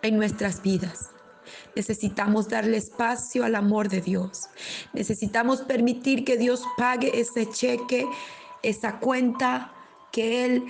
en 0.01 0.17
nuestras 0.17 0.63
vidas. 0.63 1.11
Necesitamos 1.75 2.49
darle 2.49 2.77
espacio 2.77 3.45
al 3.45 3.53
amor 3.53 3.89
de 3.89 4.01
Dios. 4.01 4.49
Necesitamos 4.93 5.61
permitir 5.61 6.25
que 6.25 6.35
Dios 6.35 6.63
pague 6.77 7.19
ese 7.19 7.47
cheque, 7.47 8.07
esa 8.63 8.97
cuenta, 8.99 9.71
que 10.11 10.45
Él 10.45 10.65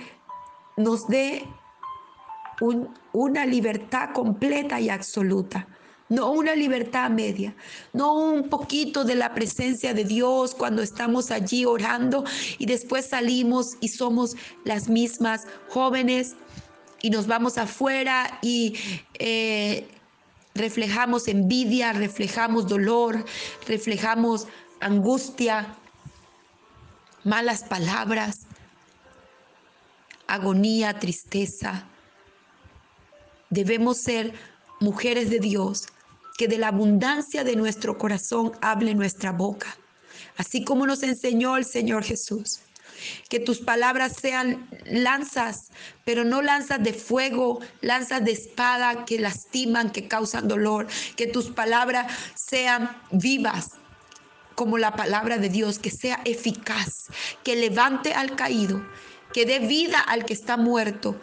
nos 0.76 1.08
dé 1.08 1.48
una 3.14 3.46
libertad 3.46 4.10
completa 4.12 4.78
y 4.78 4.90
absoluta 4.90 5.66
no 6.08 6.30
una 6.30 6.54
libertad 6.54 7.10
media, 7.10 7.54
no 7.92 8.14
un 8.14 8.48
poquito 8.48 9.04
de 9.04 9.14
la 9.14 9.34
presencia 9.34 9.94
de 9.94 10.04
Dios 10.04 10.54
cuando 10.54 10.82
estamos 10.82 11.30
allí 11.30 11.64
orando 11.64 12.24
y 12.58 12.66
después 12.66 13.06
salimos 13.06 13.76
y 13.80 13.88
somos 13.88 14.36
las 14.64 14.88
mismas 14.88 15.46
jóvenes 15.68 16.34
y 17.00 17.10
nos 17.10 17.26
vamos 17.26 17.58
afuera 17.58 18.38
y 18.42 18.76
eh, 19.18 19.88
reflejamos 20.54 21.28
envidia, 21.28 21.92
reflejamos 21.92 22.68
dolor, 22.68 23.24
reflejamos 23.66 24.46
angustia, 24.80 25.74
malas 27.24 27.64
palabras, 27.64 28.40
agonía, 30.26 30.98
tristeza. 30.98 31.86
Debemos 33.50 33.98
ser 33.98 34.34
mujeres 34.80 35.30
de 35.30 35.38
Dios 35.38 35.86
que 36.36 36.48
de 36.48 36.58
la 36.58 36.68
abundancia 36.68 37.44
de 37.44 37.56
nuestro 37.56 37.96
corazón 37.96 38.52
hable 38.60 38.94
nuestra 38.94 39.32
boca, 39.32 39.76
así 40.36 40.64
como 40.64 40.86
nos 40.86 41.02
enseñó 41.02 41.56
el 41.56 41.64
Señor 41.64 42.04
Jesús. 42.04 42.60
Que 43.28 43.38
tus 43.38 43.58
palabras 43.58 44.14
sean 44.18 44.66
lanzas, 44.86 45.70
pero 46.04 46.24
no 46.24 46.40
lanzas 46.40 46.82
de 46.82 46.94
fuego, 46.94 47.60
lanzas 47.82 48.24
de 48.24 48.32
espada 48.32 49.04
que 49.04 49.20
lastiman, 49.20 49.90
que 49.90 50.08
causan 50.08 50.48
dolor. 50.48 50.86
Que 51.14 51.26
tus 51.26 51.50
palabras 51.50 52.10
sean 52.34 52.96
vivas, 53.10 53.72
como 54.54 54.78
la 54.78 54.96
palabra 54.96 55.36
de 55.36 55.50
Dios, 55.50 55.78
que 55.78 55.90
sea 55.90 56.20
eficaz, 56.24 57.08
que 57.42 57.56
levante 57.56 58.14
al 58.14 58.36
caído, 58.36 58.82
que 59.34 59.44
dé 59.44 59.58
vida 59.58 60.00
al 60.00 60.24
que 60.24 60.32
está 60.32 60.56
muerto, 60.56 61.20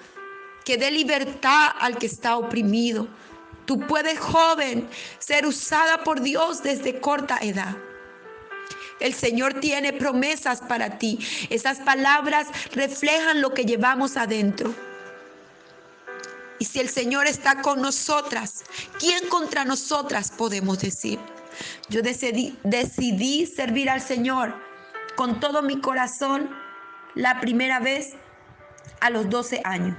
que 0.66 0.78
dé 0.78 0.92
libertad 0.92 1.72
al 1.80 1.98
que 1.98 2.06
está 2.06 2.38
oprimido 2.38 3.08
Tú 3.72 3.80
puedes, 3.80 4.20
joven, 4.20 4.90
ser 5.18 5.46
usada 5.46 6.04
por 6.04 6.20
Dios 6.20 6.62
desde 6.62 7.00
corta 7.00 7.38
edad. 7.42 7.78
El 9.00 9.14
Señor 9.14 9.62
tiene 9.62 9.94
promesas 9.94 10.60
para 10.60 10.98
ti. 10.98 11.26
Esas 11.50 11.80
palabras 11.80 12.48
reflejan 12.74 13.40
lo 13.40 13.54
que 13.54 13.64
llevamos 13.64 14.18
adentro. 14.18 14.76
Y 16.60 16.66
si 16.66 16.82
el 16.82 16.90
Señor 16.90 17.28
está 17.28 17.62
con 17.62 17.82
nosotras, 17.82 18.66
¿quién 19.00 19.30
contra 19.30 19.64
nosotras 19.64 20.32
podemos 20.32 20.82
decir? 20.82 21.18
Yo 21.88 22.02
decidí, 22.02 22.60
decidí 22.66 23.46
servir 23.46 23.90
al 23.90 24.02
Señor 24.02 24.54
con 25.16 25.40
todo 25.40 25.62
mi 25.62 25.80
corazón 25.80 26.50
la 27.16 27.40
primera 27.40 27.80
vez 27.80 28.16
a 29.00 29.10
los 29.10 29.30
12 29.30 29.62
años. 29.64 29.96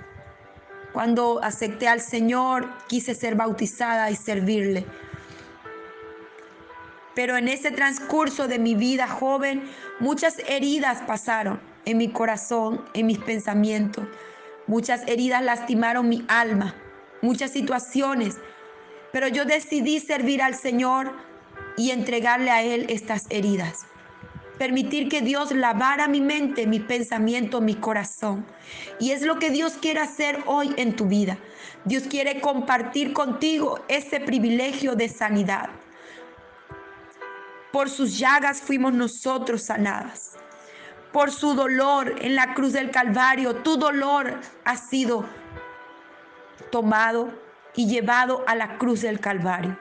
Cuando 0.93 1.43
acepté 1.43 1.89
al 1.89 2.01
Señor, 2.01 2.69
quise 2.87 3.15
ser 3.15 3.35
bautizada 3.35 4.11
y 4.11 4.17
servirle. 4.17 4.85
Pero 7.15 7.37
en 7.37 7.49
ese 7.49 7.71
transcurso 7.71 8.49
de 8.49 8.59
mi 8.59 8.75
vida 8.75 9.07
joven, 9.07 9.63
muchas 10.01 10.39
heridas 10.49 11.03
pasaron 11.03 11.61
en 11.85 11.99
mi 11.99 12.09
corazón, 12.09 12.85
en 12.95 13.07
mis 13.07 13.19
pensamientos. 13.19 14.07
Muchas 14.67 15.07
heridas 15.09 15.43
lastimaron 15.43 16.09
mi 16.09 16.25
alma, 16.29 16.75
muchas 17.21 17.51
situaciones. 17.51 18.37
Pero 19.13 19.29
yo 19.29 19.45
decidí 19.45 20.01
servir 20.01 20.43
al 20.43 20.55
Señor 20.55 21.13
y 21.77 21.91
entregarle 21.91 22.51
a 22.51 22.63
Él 22.63 22.87
estas 22.89 23.27
heridas 23.31 23.87
permitir 24.59 25.09
que 25.09 25.21
Dios 25.21 25.53
lavara 25.53 26.09
mi 26.09 26.21
mente, 26.21 26.67
mi 26.67 26.81
pensamiento, 26.81 27.61
mi 27.61 27.75
corazón. 27.75 28.47
Y 28.99 29.13
es 29.13 29.23
lo 29.23 29.39
que 29.39 29.51
Dios 29.51 29.75
quiere 29.81 30.01
hacer 30.01 30.43
hoy 30.47 30.75
en 30.77 30.95
tu 30.97 31.07
vida. 31.07 31.39
Dios 31.85 32.05
quiere 32.05 32.41
compartir 32.41 33.13
contigo 33.13 33.81
ese 33.89 34.21
privilegio 34.21 34.95
de 34.95 35.09
sanidad. 35.09 35.71
Por 37.73 37.89
sus 37.89 38.19
llagas 38.19 38.61
fuimos 38.61 38.93
nosotros 38.93 39.63
sanadas. 39.63 40.37
Por 41.13 41.31
su 41.31 41.55
dolor 41.55 42.15
en 42.21 42.35
la 42.35 42.55
cruz 42.55 42.73
del 42.73 42.91
Calvario, 42.91 43.57
tu 43.57 43.77
dolor 43.77 44.41
ha 44.65 44.77
sido 44.77 45.27
tomado 46.71 47.33
y 47.75 47.87
llevado 47.87 48.45
a 48.47 48.55
la 48.55 48.79
cruz 48.79 49.03
del 49.03 49.21
Calvario. 49.21 49.77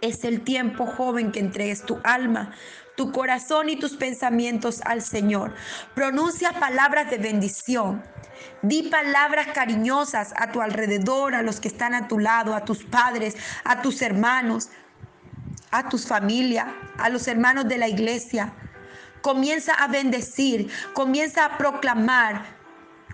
Es 0.00 0.24
el 0.24 0.42
tiempo, 0.42 0.86
joven, 0.86 1.30
que 1.30 1.40
entregues 1.40 1.84
tu 1.84 1.98
alma, 2.04 2.52
tu 3.00 3.12
corazón 3.12 3.70
y 3.70 3.76
tus 3.76 3.96
pensamientos 3.96 4.82
al 4.84 5.00
Señor. 5.00 5.54
Pronuncia 5.94 6.52
palabras 6.52 7.08
de 7.08 7.16
bendición. 7.16 8.04
Di 8.60 8.82
palabras 8.90 9.46
cariñosas 9.54 10.34
a 10.36 10.52
tu 10.52 10.60
alrededor, 10.60 11.34
a 11.34 11.40
los 11.40 11.60
que 11.60 11.68
están 11.68 11.94
a 11.94 12.08
tu 12.08 12.18
lado, 12.18 12.54
a 12.54 12.66
tus 12.66 12.84
padres, 12.84 13.36
a 13.64 13.80
tus 13.80 14.02
hermanos, 14.02 14.68
a 15.70 15.88
tus 15.88 16.06
familias, 16.06 16.66
a 16.98 17.08
los 17.08 17.26
hermanos 17.26 17.66
de 17.68 17.78
la 17.78 17.88
iglesia. 17.88 18.52
Comienza 19.22 19.72
a 19.72 19.88
bendecir, 19.88 20.70
comienza 20.92 21.46
a 21.46 21.56
proclamar 21.56 22.59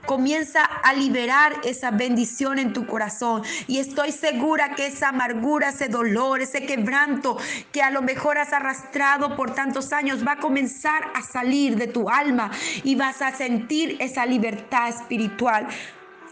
Comienza 0.07 0.65
a 0.65 0.93
liberar 0.93 1.55
esa 1.65 1.91
bendición 1.91 2.59
en 2.59 2.73
tu 2.73 2.87
corazón. 2.87 3.43
Y 3.67 3.79
estoy 3.79 4.13
segura 4.13 4.75
que 4.75 4.87
esa 4.87 5.09
amargura, 5.09 5.71
ese 5.71 5.89
dolor, 5.89 6.41
ese 6.41 6.65
quebranto 6.65 7.37
que 7.73 7.83
a 7.83 7.91
lo 7.91 8.03
mejor 8.03 8.39
has 8.39 8.53
arrastrado 8.53 9.37
por 9.37 9.55
tantos 9.55 9.93
años 9.93 10.27
va 10.27 10.33
a 10.33 10.39
comenzar 10.39 11.11
a 11.15 11.23
salir 11.23 11.77
de 11.77 11.89
tu 11.89 12.09
alma 12.09 12.51
y 12.85 12.95
vas 12.95 13.21
a 13.23 13.33
sentir 13.33 13.97
esa 14.01 14.27
libertad 14.27 14.89
espiritual. 14.89 15.67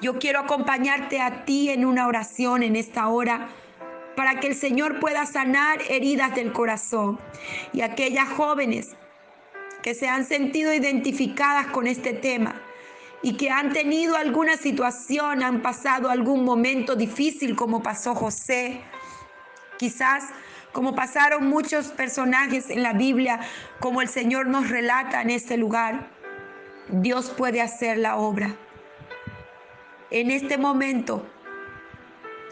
Yo 0.00 0.18
quiero 0.18 0.40
acompañarte 0.40 1.20
a 1.20 1.44
ti 1.44 1.70
en 1.70 1.84
una 1.84 2.06
oración 2.06 2.62
en 2.62 2.76
esta 2.76 3.08
hora 3.08 3.48
para 4.16 4.40
que 4.40 4.46
el 4.46 4.54
Señor 4.54 5.00
pueda 5.00 5.26
sanar 5.26 5.80
heridas 5.88 6.34
del 6.34 6.52
corazón. 6.52 7.18
Y 7.72 7.80
aquellas 7.80 8.28
jóvenes 8.28 8.96
que 9.82 9.94
se 9.94 10.08
han 10.08 10.24
sentido 10.24 10.72
identificadas 10.72 11.66
con 11.66 11.86
este 11.86 12.12
tema, 12.12 12.60
y 13.24 13.38
que 13.38 13.48
han 13.48 13.72
tenido 13.72 14.16
alguna 14.16 14.58
situación, 14.58 15.42
han 15.42 15.62
pasado 15.62 16.10
algún 16.10 16.44
momento 16.44 16.94
difícil 16.94 17.56
como 17.56 17.82
pasó 17.82 18.14
José, 18.14 18.82
quizás 19.78 20.24
como 20.72 20.94
pasaron 20.94 21.46
muchos 21.46 21.86
personajes 21.86 22.68
en 22.68 22.82
la 22.82 22.92
Biblia, 22.92 23.40
como 23.80 24.02
el 24.02 24.08
Señor 24.08 24.46
nos 24.46 24.68
relata 24.68 25.22
en 25.22 25.30
este 25.30 25.56
lugar, 25.56 26.06
Dios 26.88 27.30
puede 27.30 27.62
hacer 27.62 27.96
la 27.96 28.16
obra. 28.16 28.54
En 30.10 30.30
este 30.30 30.58
momento, 30.58 31.26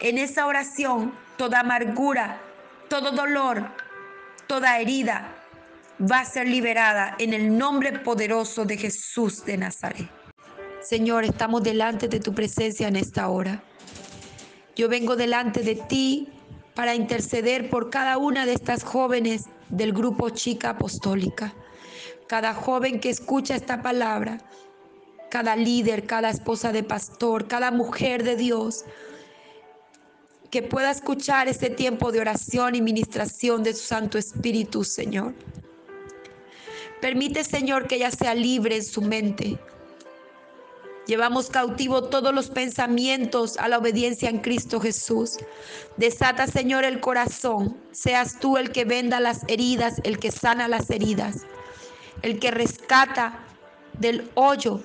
en 0.00 0.16
esa 0.16 0.46
oración, 0.46 1.12
toda 1.36 1.60
amargura, 1.60 2.40
todo 2.88 3.10
dolor, 3.10 3.66
toda 4.46 4.78
herida 4.78 5.34
va 6.00 6.20
a 6.20 6.24
ser 6.24 6.48
liberada 6.48 7.14
en 7.18 7.34
el 7.34 7.58
nombre 7.58 7.92
poderoso 7.98 8.64
de 8.64 8.78
Jesús 8.78 9.44
de 9.44 9.58
Nazaret. 9.58 10.21
Señor, 10.82 11.24
estamos 11.24 11.62
delante 11.62 12.08
de 12.08 12.18
tu 12.18 12.34
presencia 12.34 12.88
en 12.88 12.96
esta 12.96 13.28
hora. 13.28 13.62
Yo 14.74 14.88
vengo 14.88 15.14
delante 15.14 15.60
de 15.62 15.76
ti 15.76 16.28
para 16.74 16.94
interceder 16.94 17.70
por 17.70 17.88
cada 17.88 18.18
una 18.18 18.46
de 18.46 18.54
estas 18.54 18.82
jóvenes 18.82 19.44
del 19.68 19.92
grupo 19.92 20.30
Chica 20.30 20.70
Apostólica. 20.70 21.54
Cada 22.26 22.52
joven 22.52 22.98
que 22.98 23.10
escucha 23.10 23.54
esta 23.54 23.80
palabra, 23.80 24.38
cada 25.30 25.54
líder, 25.54 26.06
cada 26.06 26.30
esposa 26.30 26.72
de 26.72 26.82
pastor, 26.82 27.46
cada 27.46 27.70
mujer 27.70 28.24
de 28.24 28.36
Dios, 28.36 28.84
que 30.50 30.62
pueda 30.62 30.90
escuchar 30.90 31.48
este 31.48 31.70
tiempo 31.70 32.10
de 32.10 32.20
oración 32.20 32.74
y 32.74 32.82
ministración 32.82 33.62
de 33.62 33.72
su 33.72 33.84
Santo 33.84 34.18
Espíritu, 34.18 34.84
Señor. 34.84 35.32
Permite, 37.00 37.44
Señor, 37.44 37.86
que 37.86 37.96
ella 37.96 38.10
sea 38.10 38.34
libre 38.34 38.76
en 38.76 38.84
su 38.84 39.00
mente, 39.00 39.58
Llevamos 41.06 41.50
cautivo 41.50 42.04
todos 42.04 42.32
los 42.32 42.48
pensamientos 42.48 43.56
a 43.56 43.68
la 43.68 43.78
obediencia 43.78 44.30
en 44.30 44.38
Cristo 44.38 44.80
Jesús. 44.80 45.36
Desata, 45.96 46.46
Señor, 46.46 46.84
el 46.84 47.00
corazón. 47.00 47.76
Seas 47.90 48.38
tú 48.38 48.56
el 48.56 48.70
que 48.70 48.84
venda 48.84 49.18
las 49.18 49.42
heridas, 49.48 50.00
el 50.04 50.18
que 50.18 50.30
sana 50.30 50.68
las 50.68 50.90
heridas, 50.90 51.42
el 52.22 52.38
que 52.38 52.52
rescata 52.52 53.40
del 53.98 54.30
hoyo 54.34 54.80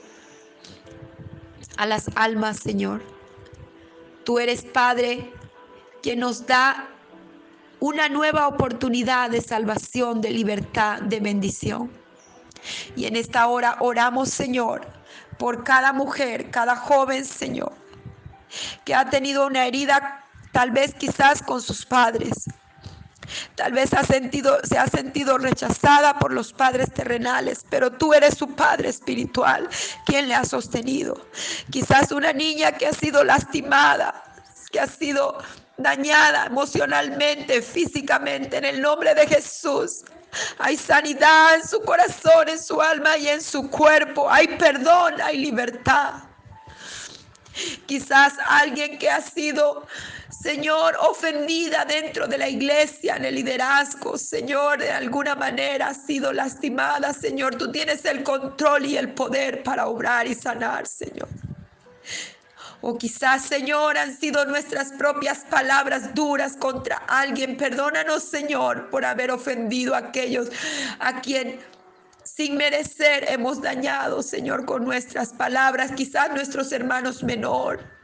a 1.78 1.86
las 1.86 2.10
almas, 2.16 2.58
Señor. 2.58 3.04
Tú 4.24 4.40
eres 4.40 4.64
Padre 4.64 5.32
que 6.02 6.16
nos 6.16 6.48
da 6.48 6.90
una 7.80 8.10
nueva 8.10 8.48
oportunidad 8.48 9.30
de 9.30 9.42
salvación, 9.42 10.22
de 10.22 10.32
libertad, 10.32 11.00
de 11.04 11.20
bendición. 11.20 11.92
Y 12.96 13.06
en 13.06 13.16
esta 13.16 13.48
hora 13.48 13.78
oramos, 13.80 14.30
Señor, 14.30 14.97
por 15.38 15.64
cada 15.64 15.94
mujer, 15.94 16.50
cada 16.52 16.76
joven, 16.76 17.26
Señor, 17.26 17.74
que 18.86 18.96
ha 18.96 19.10
tenido 19.10 19.46
una 19.46 19.66
herida, 19.66 20.24
tal 20.52 20.72
vez 20.72 20.94
quizás 20.94 21.42
con 21.42 21.62
sus 21.62 21.86
padres. 21.86 22.46
Tal 23.56 23.74
vez 23.74 23.94
ha 23.94 24.04
sentido, 24.04 24.58
se 24.64 24.78
ha 24.78 24.88
sentido 24.88 25.38
rechazada 25.38 26.18
por 26.18 26.32
los 26.32 26.54
padres 26.54 26.94
terrenales, 26.94 27.66
pero 27.70 27.92
tú 27.92 28.14
eres 28.14 28.38
su 28.38 28.56
padre 28.56 28.90
espiritual, 28.90 29.68
quien 30.06 30.30
le 30.30 30.36
ha 30.36 30.46
sostenido. 30.46 31.28
Quizás 31.70 32.12
una 32.12 32.32
niña 32.32 32.72
que 32.72 32.88
ha 32.88 32.94
sido 32.94 33.26
lastimada, 33.26 34.24
que 34.72 34.80
ha 34.80 34.88
sido 34.88 35.40
dañada 35.78 36.46
emocionalmente, 36.46 37.62
físicamente, 37.62 38.58
en 38.58 38.66
el 38.66 38.82
nombre 38.82 39.14
de 39.14 39.28
Jesús. 39.28 40.04
Hay 40.60 40.78
sanidad 40.78 41.56
en 41.56 41.68
su 41.68 41.82
corazón, 41.82 42.50
en 42.50 42.60
su 42.60 42.82
alma 42.82 43.18
y 43.18 43.28
en 43.28 43.42
su 43.42 43.70
cuerpo. 43.70 44.30
Hay 44.30 44.48
perdón, 44.58 45.22
hay 45.22 45.38
libertad. 45.38 46.24
Quizás 47.86 48.34
alguien 48.46 48.98
que 49.00 49.10
ha 49.10 49.22
sido, 49.22 49.88
Señor, 50.30 50.96
ofendida 51.02 51.86
dentro 51.86 52.28
de 52.28 52.38
la 52.38 52.48
iglesia, 52.48 53.16
en 53.16 53.26
el 53.26 53.36
liderazgo, 53.36 54.18
Señor, 54.18 54.80
de 54.80 54.92
alguna 54.92 55.36
manera 55.36 55.88
ha 55.88 55.94
sido 55.94 56.32
lastimada, 56.34 57.14
Señor. 57.14 57.56
Tú 57.56 57.72
tienes 57.72 58.06
el 58.06 58.24
control 58.24 58.86
y 58.86 58.98
el 58.98 59.14
poder 59.14 59.64
para 59.64 59.88
obrar 59.88 60.28
y 60.28 60.36
sanar, 60.36 60.86
Señor. 60.86 61.30
O 62.82 62.98
quizás, 62.98 63.44
Señor, 63.44 63.98
han 63.98 64.16
sido 64.18 64.46
nuestras 64.46 64.92
propias 64.92 65.40
palabras 65.40 66.14
duras 66.14 66.56
contra 66.56 66.98
alguien. 67.08 67.58
Perdónanos, 67.58 68.24
Señor, 68.24 68.90
por 68.90 69.04
haber 69.04 69.32
ofendido 69.32 69.96
a 69.96 70.00
aquellos 70.00 70.50
a 71.00 71.22
quien 71.22 71.60
sin 72.24 72.56
merecer 72.56 73.26
hemos 73.30 73.62
dañado, 73.62 74.22
Señor, 74.22 74.66
con 74.66 74.86
nuestras 74.86 75.30
palabras. 75.30 75.92
Quizás 75.94 76.30
nuestros 76.32 76.72
hermanos 76.72 77.24
menor 77.24 77.98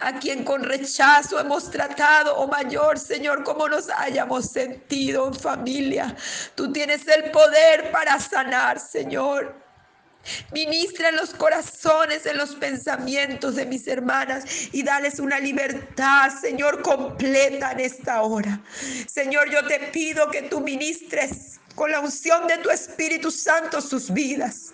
a 0.00 0.12
quien 0.18 0.44
con 0.44 0.62
rechazo 0.62 1.40
hemos 1.40 1.70
tratado, 1.70 2.36
o 2.36 2.46
mayor, 2.46 2.98
Señor, 2.98 3.42
como 3.42 3.68
nos 3.68 3.88
hayamos 3.90 4.46
sentido 4.46 5.28
en 5.28 5.34
familia. 5.34 6.14
Tú 6.54 6.72
tienes 6.72 7.06
el 7.08 7.30
poder 7.30 7.90
para 7.90 8.18
sanar, 8.20 8.78
Señor. 8.78 9.67
Ministra 10.52 11.08
en 11.08 11.16
los 11.16 11.30
corazones, 11.30 12.26
en 12.26 12.36
los 12.36 12.54
pensamientos 12.54 13.56
de 13.56 13.66
mis 13.66 13.86
hermanas 13.86 14.44
y 14.72 14.82
dales 14.82 15.18
una 15.18 15.38
libertad, 15.38 16.30
Señor, 16.40 16.82
completa 16.82 17.72
en 17.72 17.80
esta 17.80 18.22
hora. 18.22 18.60
Señor, 19.06 19.50
yo 19.50 19.66
te 19.66 19.78
pido 19.92 20.30
que 20.30 20.42
tú 20.42 20.60
ministres 20.60 21.60
con 21.74 21.92
la 21.92 22.00
unción 22.00 22.46
de 22.46 22.58
tu 22.58 22.70
Espíritu 22.70 23.30
Santo 23.30 23.80
sus 23.80 24.12
vidas. 24.12 24.72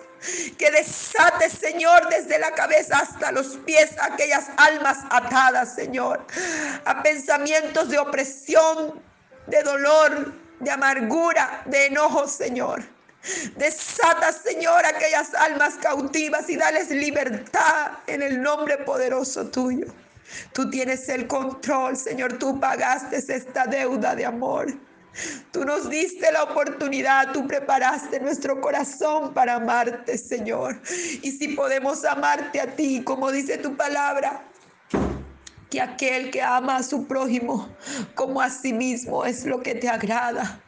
Que 0.57 0.71
desates, 0.71 1.53
Señor, 1.53 2.09
desde 2.09 2.39
la 2.39 2.53
cabeza 2.53 2.99
hasta 2.99 3.31
los 3.31 3.59
pies 3.67 3.91
aquellas 4.01 4.47
almas 4.57 4.99
atadas, 5.11 5.75
Señor, 5.75 6.27
a 6.87 7.03
pensamientos 7.03 7.91
de 7.91 7.99
opresión, 7.99 9.03
de 9.47 9.63
dolor, 9.63 10.33
de 10.61 10.71
amargura, 10.71 11.63
de 11.67 11.87
enojo, 11.87 12.27
Señor. 12.27 12.94
Desata, 13.57 14.33
Señor, 14.33 14.85
aquellas 14.85 15.35
almas 15.35 15.75
cautivas 15.75 16.49
y 16.51 16.57
dales 16.57 16.91
libertad 16.91 17.93
en 18.07 18.23
el 18.23 18.43
nombre 18.43 18.79
poderoso 18.79 19.47
tuyo. 19.47 19.87
Tú 20.53 20.71
tienes 20.71 21.09
el 21.09 21.27
control, 21.27 21.97
Señor. 21.97 22.39
Tú 22.39 22.59
pagaste 22.61 23.17
esta 23.17 23.67
deuda 23.67 24.15
de 24.15 24.27
amor. 24.27 24.75
Tú 25.53 25.65
nos 25.65 25.89
diste 25.89 26.33
la 26.33 26.43
oportunidad, 26.43 27.33
tú 27.33 27.47
preparaste 27.47 28.19
nuestro 28.19 28.61
corazón 28.61 29.33
para 29.33 29.55
amarte, 29.55 30.19
Señor. 30.19 30.81
Y 31.23 31.31
si 31.31 31.49
podemos 31.49 32.05
amarte 32.05 32.61
a 32.61 32.67
ti, 32.67 33.03
como 33.05 33.31
dice 33.31 33.59
tu 33.59 33.77
palabra, 33.77 34.45
que 35.71 35.81
aquel 35.81 36.31
que 36.31 36.43
ama 36.43 36.77
a 36.77 36.83
su 36.83 37.07
prójimo 37.07 37.69
como 38.15 38.41
a 38.41 38.51
sí 38.51 38.73
mismo 38.73 39.25
es 39.25 39.45
lo 39.45 39.63
que 39.63 39.75
te 39.77 39.89
agrada. 39.89 40.64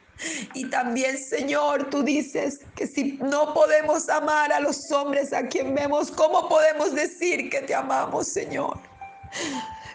Y 0.55 0.64
también, 0.70 1.18
Señor, 1.18 1.90
tú 1.90 2.02
dices 2.02 2.61
que 2.74 2.87
si 2.87 3.18
no 3.22 3.52
podemos 3.52 4.09
amar 4.09 4.52
a 4.52 4.61
los 4.61 4.90
hombres 4.90 5.33
a 5.33 5.46
quien 5.46 5.74
vemos, 5.74 6.11
¿cómo 6.11 6.48
podemos 6.48 6.94
decir 6.94 7.50
que 7.50 7.61
te 7.61 7.74
amamos, 7.74 8.29
Señor? 8.29 8.79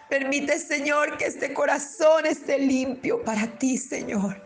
Permite, 0.10 0.60
Señor, 0.60 1.18
que 1.18 1.26
este 1.26 1.54
corazón 1.54 2.26
esté 2.26 2.60
limpio 2.60 3.24
para 3.24 3.48
ti, 3.48 3.78
Señor. 3.78 4.42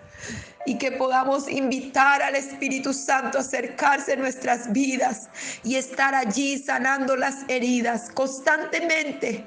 Y 0.65 0.77
que 0.77 0.91
podamos 0.93 1.49
invitar 1.49 2.21
al 2.23 2.35
Espíritu 2.35 2.93
Santo 2.93 3.37
a 3.37 3.41
acercarse 3.41 4.13
a 4.13 4.15
nuestras 4.15 4.71
vidas 4.71 5.29
y 5.63 5.75
estar 5.75 6.15
allí 6.15 6.57
sanando 6.57 7.15
las 7.15 7.47
heridas 7.49 8.09
constantemente 8.13 9.45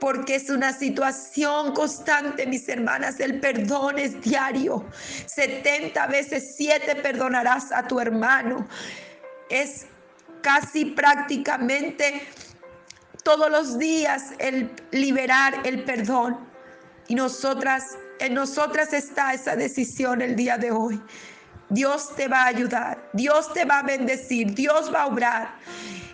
porque 0.00 0.36
es 0.36 0.48
una 0.48 0.72
situación 0.72 1.74
constante, 1.74 2.46
mis 2.46 2.68
hermanas. 2.68 3.20
El 3.20 3.38
perdón 3.38 3.98
es 3.98 4.20
diario. 4.22 4.84
70 5.26 6.06
veces 6.06 6.54
7 6.56 6.96
perdonarás 6.96 7.70
a 7.70 7.86
tu 7.86 8.00
hermano. 8.00 8.66
Es 9.50 9.86
casi 10.42 10.86
prácticamente 10.86 12.26
todos 13.22 13.50
los 13.50 13.78
días 13.78 14.32
el 14.38 14.70
liberar 14.90 15.60
el 15.64 15.84
perdón. 15.84 16.48
Y 17.06 17.14
nosotras, 17.14 17.98
en 18.20 18.34
nosotras 18.34 18.92
está 18.94 19.34
esa 19.34 19.54
decisión 19.54 20.22
el 20.22 20.34
día 20.34 20.56
de 20.56 20.70
hoy. 20.70 21.00
Dios 21.68 22.16
te 22.16 22.26
va 22.26 22.42
a 22.42 22.46
ayudar, 22.46 23.10
Dios 23.12 23.52
te 23.52 23.64
va 23.64 23.78
a 23.78 23.82
bendecir, 23.82 24.54
Dios 24.54 24.92
va 24.92 25.02
a 25.02 25.06
obrar. 25.06 25.54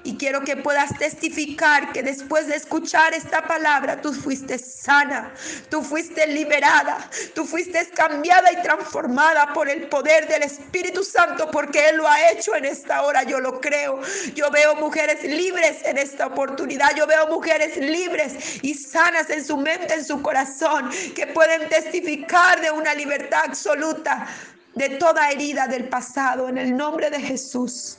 Y 0.06 0.16
quiero 0.16 0.42
que 0.42 0.56
puedas 0.56 0.96
testificar 0.96 1.92
que 1.92 2.00
después 2.00 2.46
de 2.46 2.54
escuchar 2.54 3.12
esta 3.12 3.44
palabra, 3.44 4.00
tú 4.00 4.12
fuiste 4.12 4.56
sana, 4.56 5.34
tú 5.68 5.82
fuiste 5.82 6.28
liberada, 6.28 7.10
tú 7.34 7.44
fuiste 7.44 7.88
cambiada 7.88 8.52
y 8.52 8.62
transformada 8.62 9.52
por 9.52 9.68
el 9.68 9.88
poder 9.88 10.28
del 10.28 10.44
Espíritu 10.44 11.02
Santo, 11.02 11.50
porque 11.50 11.88
Él 11.88 11.96
lo 11.96 12.06
ha 12.06 12.30
hecho 12.30 12.54
en 12.54 12.66
esta 12.66 13.02
hora, 13.02 13.24
yo 13.24 13.40
lo 13.40 13.60
creo. 13.60 14.00
Yo 14.36 14.48
veo 14.52 14.76
mujeres 14.76 15.24
libres 15.24 15.78
en 15.84 15.98
esta 15.98 16.28
oportunidad, 16.28 16.94
yo 16.94 17.08
veo 17.08 17.26
mujeres 17.26 17.76
libres 17.76 18.62
y 18.62 18.74
sanas 18.74 19.28
en 19.28 19.44
su 19.44 19.56
mente, 19.56 19.92
en 19.94 20.04
su 20.04 20.22
corazón, 20.22 20.88
que 21.16 21.26
pueden 21.26 21.68
testificar 21.68 22.60
de 22.60 22.70
una 22.70 22.94
libertad 22.94 23.40
absoluta 23.46 24.28
de 24.76 24.90
toda 24.90 25.32
herida 25.32 25.66
del 25.66 25.88
pasado 25.88 26.48
en 26.48 26.58
el 26.58 26.76
nombre 26.76 27.10
de 27.10 27.20
Jesús. 27.20 27.98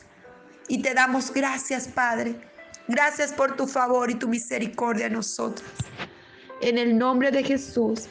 Y 0.67 0.81
te 0.81 0.93
damos 0.93 1.31
gracias, 1.31 1.87
Padre. 1.87 2.35
Gracias 2.87 3.33
por 3.33 3.55
tu 3.55 3.67
favor 3.67 4.09
y 4.09 4.15
tu 4.15 4.27
misericordia 4.27 5.07
a 5.07 5.09
nosotros. 5.09 5.69
En 6.61 6.77
el 6.77 6.97
nombre 6.97 7.31
de 7.31 7.43
Jesús. 7.43 8.07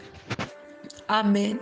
Amén. 1.09 1.61